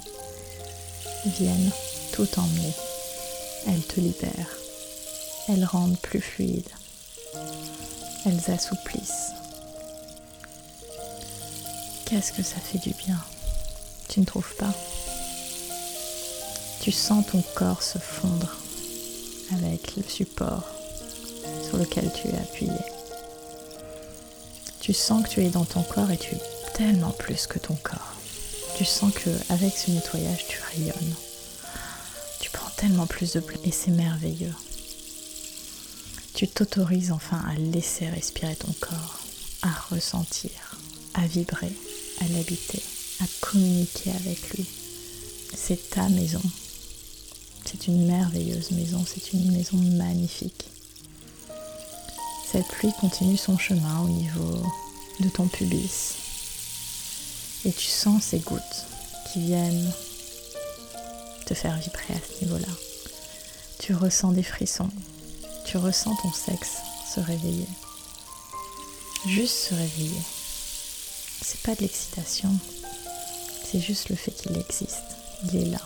viennent 1.27 1.73
tout 2.13 2.29
emmener. 2.39 2.73
Elles 3.67 3.83
te 3.83 4.01
libèrent, 4.01 4.57
elles 5.53 5.65
rendent 5.65 5.99
plus 5.99 6.21
fluide, 6.21 6.69
elles 8.25 8.51
assouplissent. 8.51 9.33
Qu'est-ce 12.07 12.33
que 12.33 12.43
ça 12.43 12.57
fait 12.57 12.79
du 12.79 12.95
bien? 12.95 13.19
Tu 14.09 14.21
ne 14.21 14.25
trouves 14.25 14.55
pas? 14.57 14.73
Tu 16.81 16.91
sens 16.93 17.27
ton 17.27 17.43
corps 17.55 17.83
se 17.83 17.99
fondre 17.99 18.57
avec 19.55 19.97
le 19.97 20.03
support 20.03 20.65
sur 21.69 21.79
lequel 21.79 22.11
tu 22.13 22.29
es 22.29 22.39
appuyé. 22.39 22.73
Tu 24.81 24.93
sens 24.93 25.23
que 25.23 25.29
tu 25.29 25.45
es 25.45 25.51
dans 25.51 25.65
ton 25.65 25.83
corps 25.83 26.11
et 26.11 26.19
tu 26.19 26.35
es 26.35 26.41
tellement 26.75 27.13
plus 27.13 27.47
que 27.47 27.59
ton 27.59 27.75
corps. 27.77 28.15
Tu 28.77 28.85
sens 28.85 29.13
que 29.13 29.31
avec 29.51 29.77
ce 29.77 29.91
nettoyage, 29.91 30.47
tu 30.49 30.59
rayonnes. 30.75 31.15
Tu 32.41 32.51
prends 32.51 32.71
tellement 32.77 33.07
plus 33.07 33.33
de 33.33 33.41
plaisir 33.41 33.67
et 33.67 33.71
c'est 33.71 33.91
merveilleux. 33.91 34.55
Tu 36.43 36.49
t'autorises 36.49 37.13
enfin 37.13 37.41
à 37.49 37.55
laisser 37.55 38.09
respirer 38.09 38.57
ton 38.57 38.73
corps, 38.81 39.21
à 39.63 39.71
ressentir, 39.95 40.51
à 41.15 41.25
vibrer, 41.25 41.71
à 42.21 42.27
l'habiter, 42.35 42.83
à 43.21 43.25
communiquer 43.41 44.11
avec 44.11 44.51
lui. 44.51 44.67
C'est 45.55 45.91
ta 45.91 46.09
maison. 46.09 46.43
C'est 47.65 47.87
une 47.87 48.09
merveilleuse 48.09 48.73
maison, 48.73 49.05
c'est 49.07 49.35
une 49.35 49.53
maison 49.53 49.77
magnifique. 49.77 50.65
Cette 52.51 52.67
pluie 52.67 52.93
continue 53.01 53.37
son 53.37 53.57
chemin 53.57 54.01
au 54.01 54.09
niveau 54.09 54.65
de 55.21 55.29
ton 55.29 55.47
pubis. 55.47 56.17
Et 57.65 57.71
tu 57.71 57.87
sens 57.87 58.21
ces 58.21 58.41
gouttes 58.41 58.87
qui 59.33 59.43
viennent 59.43 59.93
te 61.47 61.55
faire 61.55 61.79
vibrer 61.79 62.15
à 62.15 62.19
ce 62.19 62.45
niveau-là. 62.45 62.73
Tu 63.79 63.95
ressens 63.95 64.33
des 64.33 64.43
frissons. 64.43 64.91
Tu 65.65 65.77
ressens 65.79 66.15
ton 66.17 66.33
sexe 66.33 66.79
se 67.15 67.21
réveiller. 67.21 67.69
Juste 69.27 69.69
se 69.69 69.75
réveiller. 69.75 70.23
C'est 71.43 71.61
pas 71.61 71.75
de 71.75 71.81
l'excitation. 71.83 72.51
C'est 73.65 73.81
juste 73.81 74.09
le 74.09 74.17
fait 74.17 74.33
qu'il 74.33 74.57
existe. 74.59 75.17
Il 75.45 75.57
est 75.57 75.71
là. 75.71 75.81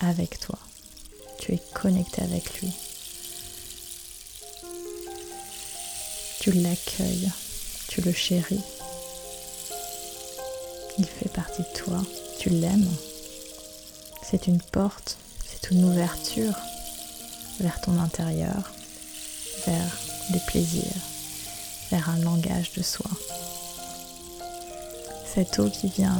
Avec 0.00 0.40
toi. 0.40 0.58
Tu 1.38 1.54
es 1.54 1.62
connecté 1.74 2.22
avec 2.22 2.60
lui. 2.60 2.72
Tu 6.40 6.52
l'accueilles, 6.52 7.30
tu 7.88 8.00
le 8.00 8.12
chéris. 8.12 8.62
Il 10.98 11.06
fait 11.06 11.28
partie 11.28 11.62
de 11.62 11.78
toi, 11.78 12.02
tu 12.38 12.48
l'aimes. 12.48 12.90
C'est 14.22 14.46
une 14.46 14.60
porte, 14.60 15.16
c'est 15.46 15.70
une 15.70 15.84
ouverture 15.84 16.54
vers 17.60 17.80
ton 17.80 17.98
intérieur, 17.98 18.72
vers 19.66 19.98
des 20.30 20.40
plaisirs, 20.46 21.02
vers 21.90 22.08
un 22.10 22.18
langage 22.18 22.72
de 22.72 22.82
soi. 22.82 23.10
Cette 25.34 25.58
eau 25.58 25.68
qui 25.68 25.88
vient 25.88 26.16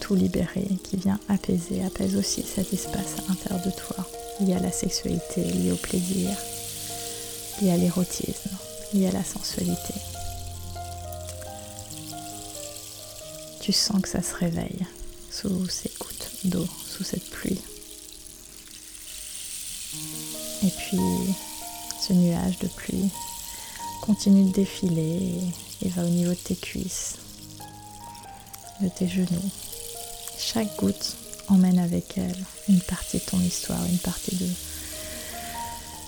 tout 0.00 0.14
libérer, 0.14 0.68
qui 0.84 0.96
vient 0.96 1.18
apaiser, 1.28 1.84
apaise 1.84 2.16
aussi 2.16 2.42
cet 2.42 2.72
espace 2.72 3.16
à 3.50 3.54
de 3.54 3.70
toi, 3.70 3.96
lié 4.40 4.54
à 4.54 4.60
la 4.60 4.70
sexualité, 4.70 5.42
lié 5.42 5.72
au 5.72 5.76
plaisir, 5.76 6.30
lié 7.60 7.72
à 7.72 7.76
l'érotisme, 7.76 8.50
lié 8.94 9.08
à 9.08 9.12
la 9.12 9.24
sensualité. 9.24 9.94
Tu 13.60 13.72
sens 13.72 14.00
que 14.00 14.08
ça 14.08 14.22
se 14.22 14.34
réveille 14.34 14.86
sous 15.28 15.68
ces 15.68 15.90
gouttes 15.98 16.30
d'eau, 16.44 16.66
sous 16.86 17.02
cette 17.02 17.28
pluie. 17.30 17.58
Et 20.66 20.70
puis 20.70 20.98
ce 22.00 22.12
nuage 22.12 22.58
de 22.58 22.66
pluie 22.66 23.08
continue 24.00 24.50
de 24.50 24.52
défiler 24.52 25.40
et, 25.82 25.88
va 25.90 26.02
au 26.02 26.08
niveau 26.08 26.32
de 26.32 26.34
tes 26.34 26.56
cuisses, 26.56 27.14
de 28.80 28.88
tes 28.88 29.06
genoux. 29.06 29.50
Chaque 30.36 30.74
goutte 30.76 31.14
emmène 31.46 31.78
avec 31.78 32.18
elle 32.18 32.44
une 32.68 32.80
partie 32.80 33.18
de 33.18 33.22
ton 33.22 33.38
histoire, 33.38 33.84
une 33.86 33.98
partie 33.98 34.34
de 34.34 34.46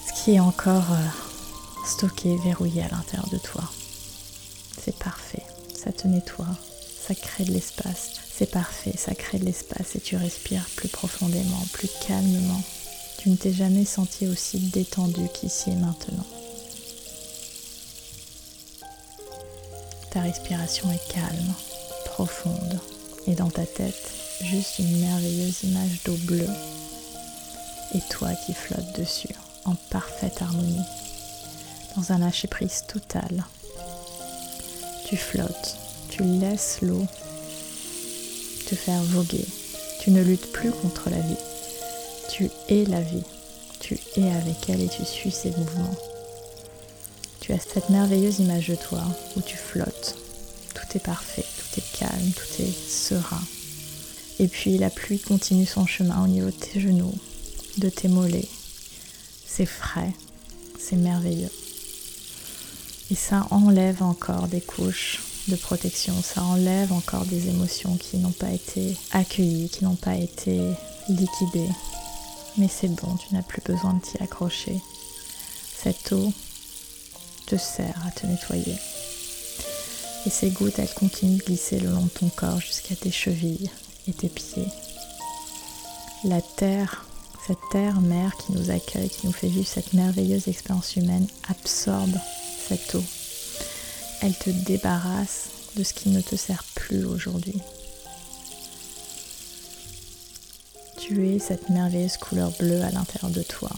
ce 0.08 0.24
qui 0.24 0.34
est 0.34 0.40
encore 0.40 0.90
euh, 0.92 1.86
stocké, 1.86 2.36
verrouillé 2.38 2.82
à 2.82 2.88
l'intérieur 2.88 3.28
de 3.28 3.38
toi. 3.38 3.62
C'est 4.82 4.98
parfait, 4.98 5.44
ça 5.72 5.92
te 5.92 6.08
nettoie, 6.08 6.56
ça 7.06 7.14
crée 7.14 7.44
de 7.44 7.52
l'espace. 7.52 8.10
C'est 8.36 8.50
parfait, 8.50 8.94
ça 8.96 9.14
crée 9.14 9.38
de 9.38 9.44
l'espace 9.44 9.94
et 9.94 10.00
tu 10.00 10.16
respires 10.16 10.68
plus 10.76 10.88
profondément, 10.88 11.64
plus 11.72 11.90
calmement. 12.06 12.62
Tu 13.18 13.30
ne 13.30 13.36
t'es 13.36 13.52
jamais 13.52 13.84
senti 13.84 14.28
aussi 14.28 14.58
détendu 14.58 15.28
qu'ici 15.34 15.70
et 15.70 15.74
maintenant. 15.74 16.24
Ta 20.10 20.20
respiration 20.20 20.90
est 20.92 21.12
calme, 21.12 21.52
profonde, 22.04 22.78
et 23.26 23.34
dans 23.34 23.50
ta 23.50 23.66
tête, 23.66 24.12
juste 24.40 24.78
une 24.78 25.00
merveilleuse 25.00 25.64
image 25.64 26.00
d'eau 26.04 26.16
bleue, 26.24 26.48
et 27.94 28.00
toi 28.08 28.30
qui 28.46 28.54
flottes 28.54 28.96
dessus, 28.96 29.34
en 29.64 29.74
parfaite 29.90 30.40
harmonie, 30.40 30.86
dans 31.96 32.12
un 32.12 32.18
lâcher-prise 32.18 32.84
total. 32.86 33.44
Tu 35.06 35.16
flottes, 35.16 35.76
tu 36.08 36.22
laisses 36.22 36.78
l'eau 36.82 37.04
te 38.66 38.76
faire 38.76 39.02
voguer, 39.02 39.44
tu 40.00 40.12
ne 40.12 40.22
luttes 40.22 40.52
plus 40.52 40.70
contre 40.70 41.10
la 41.10 41.18
vie, 41.18 41.36
tu 42.28 42.50
es 42.68 42.84
la 42.84 43.00
vie, 43.00 43.24
tu 43.80 43.98
es 44.16 44.30
avec 44.30 44.68
elle 44.68 44.82
et 44.82 44.88
tu 44.88 45.04
suis 45.04 45.30
ses 45.30 45.50
mouvements. 45.50 45.94
Tu 47.40 47.52
as 47.52 47.58
cette 47.58 47.90
merveilleuse 47.90 48.40
image 48.40 48.68
de 48.68 48.74
toi 48.74 49.02
où 49.36 49.40
tu 49.40 49.56
flottes. 49.56 50.16
Tout 50.74 50.96
est 50.96 51.02
parfait, 51.02 51.44
tout 51.44 51.80
est 51.80 51.98
calme, 51.98 52.30
tout 52.32 52.62
est 52.62 52.90
serein. 52.90 53.42
Et 54.38 54.48
puis 54.48 54.78
la 54.78 54.90
pluie 54.90 55.18
continue 55.18 55.66
son 55.66 55.86
chemin 55.86 56.22
au 56.22 56.28
niveau 56.28 56.50
de 56.50 56.52
tes 56.52 56.80
genoux, 56.80 57.14
de 57.78 57.88
tes 57.88 58.08
mollets. 58.08 58.48
C'est 59.46 59.66
frais, 59.66 60.12
c'est 60.78 60.96
merveilleux. 60.96 61.50
Et 63.10 63.14
ça 63.14 63.46
enlève 63.50 64.02
encore 64.02 64.48
des 64.48 64.60
couches 64.60 65.20
de 65.48 65.56
protection, 65.56 66.14
ça 66.22 66.42
enlève 66.42 66.92
encore 66.92 67.24
des 67.24 67.48
émotions 67.48 67.96
qui 67.96 68.18
n'ont 68.18 68.32
pas 68.32 68.50
été 68.50 68.96
accueillies, 69.12 69.70
qui 69.70 69.84
n'ont 69.84 69.96
pas 69.96 70.14
été 70.14 70.60
liquidées, 71.08 71.70
mais 72.58 72.68
c'est 72.68 72.88
bon, 72.88 73.16
tu 73.16 73.34
n'as 73.34 73.42
plus 73.42 73.62
besoin 73.62 73.94
de 73.94 74.00
t'y 74.00 74.22
accrocher. 74.22 74.80
Cette 75.82 76.12
eau 76.12 76.32
te 77.46 77.56
sert 77.56 78.02
à 78.06 78.10
te 78.10 78.26
nettoyer. 78.26 78.76
Et 80.26 80.30
ces 80.30 80.50
gouttes, 80.50 80.78
elles 80.78 80.92
continuent 80.92 81.38
de 81.38 81.44
glisser 81.44 81.78
le 81.78 81.90
long 81.90 82.02
de 82.02 82.08
ton 82.10 82.28
corps 82.28 82.60
jusqu'à 82.60 82.96
tes 82.96 83.10
chevilles 83.10 83.70
et 84.08 84.12
tes 84.12 84.28
pieds. 84.28 84.68
La 86.24 86.42
terre, 86.42 87.06
cette 87.46 87.58
terre 87.70 88.00
mère 88.00 88.36
qui 88.36 88.52
nous 88.52 88.70
accueille, 88.70 89.08
qui 89.08 89.26
nous 89.26 89.32
fait 89.32 89.48
vivre 89.48 89.68
cette 89.68 89.92
merveilleuse 89.92 90.48
expérience 90.48 90.96
humaine, 90.96 91.28
absorbe 91.48 92.18
cette 92.68 92.94
eau. 92.96 93.04
Elle 94.20 94.36
te 94.36 94.50
débarrasse 94.50 95.50
de 95.76 95.84
ce 95.84 95.94
qui 95.94 96.08
ne 96.08 96.20
te 96.20 96.34
sert 96.34 96.64
plus 96.74 97.04
aujourd'hui. 97.04 97.62
Tu 101.08 101.26
es 101.26 101.38
cette 101.38 101.70
merveilleuse 101.70 102.18
couleur 102.18 102.50
bleue 102.58 102.82
à 102.82 102.90
l'intérieur 102.90 103.30
de 103.30 103.42
toi. 103.42 103.70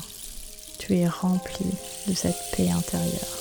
Tu 0.80 0.96
es 0.96 1.06
rempli 1.06 1.64
de 2.08 2.12
cette 2.12 2.50
paix 2.50 2.68
intérieure. 2.68 3.38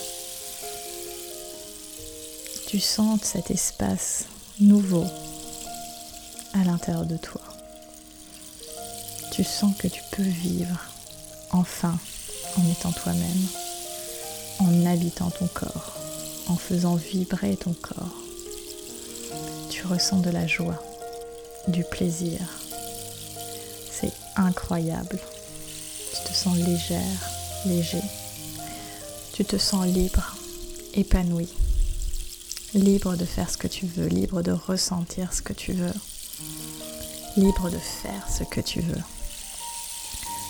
Tu 2.67 2.79
sens 2.79 3.19
cet 3.23 3.49
espace 3.49 4.25
nouveau 4.59 5.05
à 6.53 6.63
l'intérieur 6.65 7.07
de 7.07 7.17
toi. 7.17 7.41
Tu 9.31 9.43
sens 9.43 9.75
que 9.75 9.87
tu 9.87 10.03
peux 10.11 10.21
vivre 10.21 10.85
enfin 11.49 11.97
en 12.57 12.71
étant 12.71 12.91
toi-même, 12.91 13.47
en 14.59 14.85
habitant 14.85 15.31
ton 15.31 15.47
corps, 15.47 15.97
en 16.47 16.57
faisant 16.57 16.93
vibrer 16.93 17.55
ton 17.55 17.73
corps. 17.73 18.21
Tu 19.71 19.87
ressens 19.87 20.19
de 20.19 20.29
la 20.29 20.45
joie, 20.45 20.79
du 21.67 21.83
plaisir, 21.83 22.39
incroyable. 24.35 25.19
Tu 26.13 26.29
te 26.29 26.33
sens 26.33 26.57
légère, 26.57 27.29
léger. 27.65 28.01
Tu 29.33 29.45
te 29.45 29.57
sens 29.57 29.85
libre, 29.85 30.35
épanoui. 30.93 31.47
Libre 32.73 33.15
de 33.15 33.25
faire 33.25 33.49
ce 33.49 33.57
que 33.57 33.67
tu 33.67 33.85
veux, 33.85 34.07
libre 34.07 34.41
de 34.41 34.51
ressentir 34.51 35.33
ce 35.33 35.41
que 35.41 35.53
tu 35.53 35.73
veux. 35.73 35.93
Libre 37.37 37.69
de 37.69 37.77
faire 37.77 38.27
ce 38.29 38.43
que 38.43 38.61
tu 38.61 38.81
veux. 38.81 39.01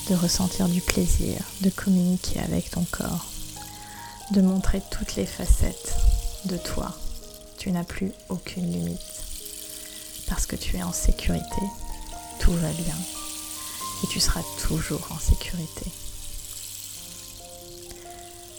De 0.10 0.16
ressentir 0.16 0.68
du 0.68 0.82
plaisir, 0.82 1.38
de 1.62 1.70
communiquer 1.70 2.40
avec 2.40 2.72
ton 2.72 2.86
corps. 2.92 3.26
De 4.32 4.42
montrer 4.42 4.82
toutes 4.92 5.16
les 5.16 5.26
facettes 5.26 5.96
de 6.46 6.58
toi. 6.58 6.98
Tu 7.58 7.72
n'as 7.72 7.84
plus 7.84 8.12
aucune 8.30 8.72
limite. 8.72 9.00
Parce 10.28 10.46
que 10.46 10.56
tu 10.56 10.78
es 10.78 10.84
en 10.84 10.94
sécurité. 10.94 11.62
Tout 12.40 12.54
va 12.54 12.72
bien 12.72 12.96
et 14.04 14.08
tu 14.08 14.20
seras 14.20 14.44
toujours 14.62 15.08
en 15.12 15.20
sécurité. 15.20 15.86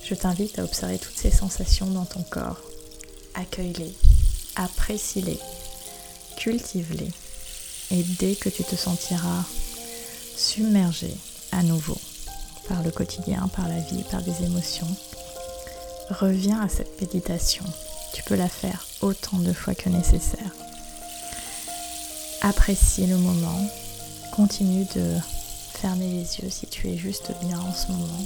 Je 0.05 0.15
t'invite 0.15 0.59
à 0.59 0.65
observer 0.65 0.99
toutes 0.99 1.17
ces 1.17 1.31
sensations 1.31 1.87
dans 1.87 2.05
ton 2.05 2.23
corps. 2.25 2.61
Accueille-les, 3.35 3.95
apprécie-les, 4.57 5.39
cultive-les. 6.37 7.13
Et 7.93 8.03
dès 8.19 8.35
que 8.35 8.49
tu 8.49 8.65
te 8.65 8.77
sentiras 8.77 9.45
submergé 10.37 11.15
à 11.53 11.63
nouveau 11.63 11.97
par 12.69 12.83
le 12.83 12.91
quotidien, 12.91 13.49
par 13.55 13.69
la 13.69 13.79
vie, 13.79 14.05
par 14.11 14.23
des 14.23 14.45
émotions, 14.45 14.89
reviens 16.11 16.61
à 16.61 16.69
cette 16.69 17.01
méditation. 17.01 17.65
Tu 18.13 18.23
peux 18.25 18.37
la 18.37 18.49
faire 18.49 18.87
autant 19.03 19.39
de 19.39 19.53
fois 19.53 19.75
que 19.75 19.89
nécessaire. 19.89 20.51
Apprécie 22.43 23.07
le 23.07 23.17
moment, 23.17 23.71
continue 24.31 24.85
de 24.95 25.17
fermer 25.75 26.07
les 26.07 26.39
yeux 26.39 26.51
si 26.51 26.67
tu 26.67 26.89
es 26.89 26.97
juste 26.97 27.33
bien 27.43 27.59
en 27.59 27.73
ce 27.73 27.89
moment. 27.89 28.25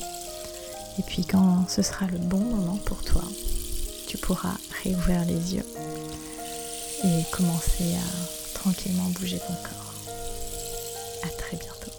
Et 0.99 1.03
puis 1.03 1.25
quand 1.25 1.65
ce 1.69 1.83
sera 1.83 2.07
le 2.07 2.19
bon 2.19 2.39
moment 2.39 2.79
pour 2.85 3.03
toi, 3.03 3.23
tu 4.07 4.19
pourras 4.19 4.57
réouvrir 4.83 5.25
les 5.25 5.55
yeux 5.55 5.67
et 7.05 7.23
commencer 7.33 7.95
à 7.95 8.59
tranquillement 8.59 9.09
bouger 9.19 9.39
ton 9.39 9.55
corps. 9.63 9.95
À 11.23 11.29
très 11.29 11.57
bientôt. 11.57 11.94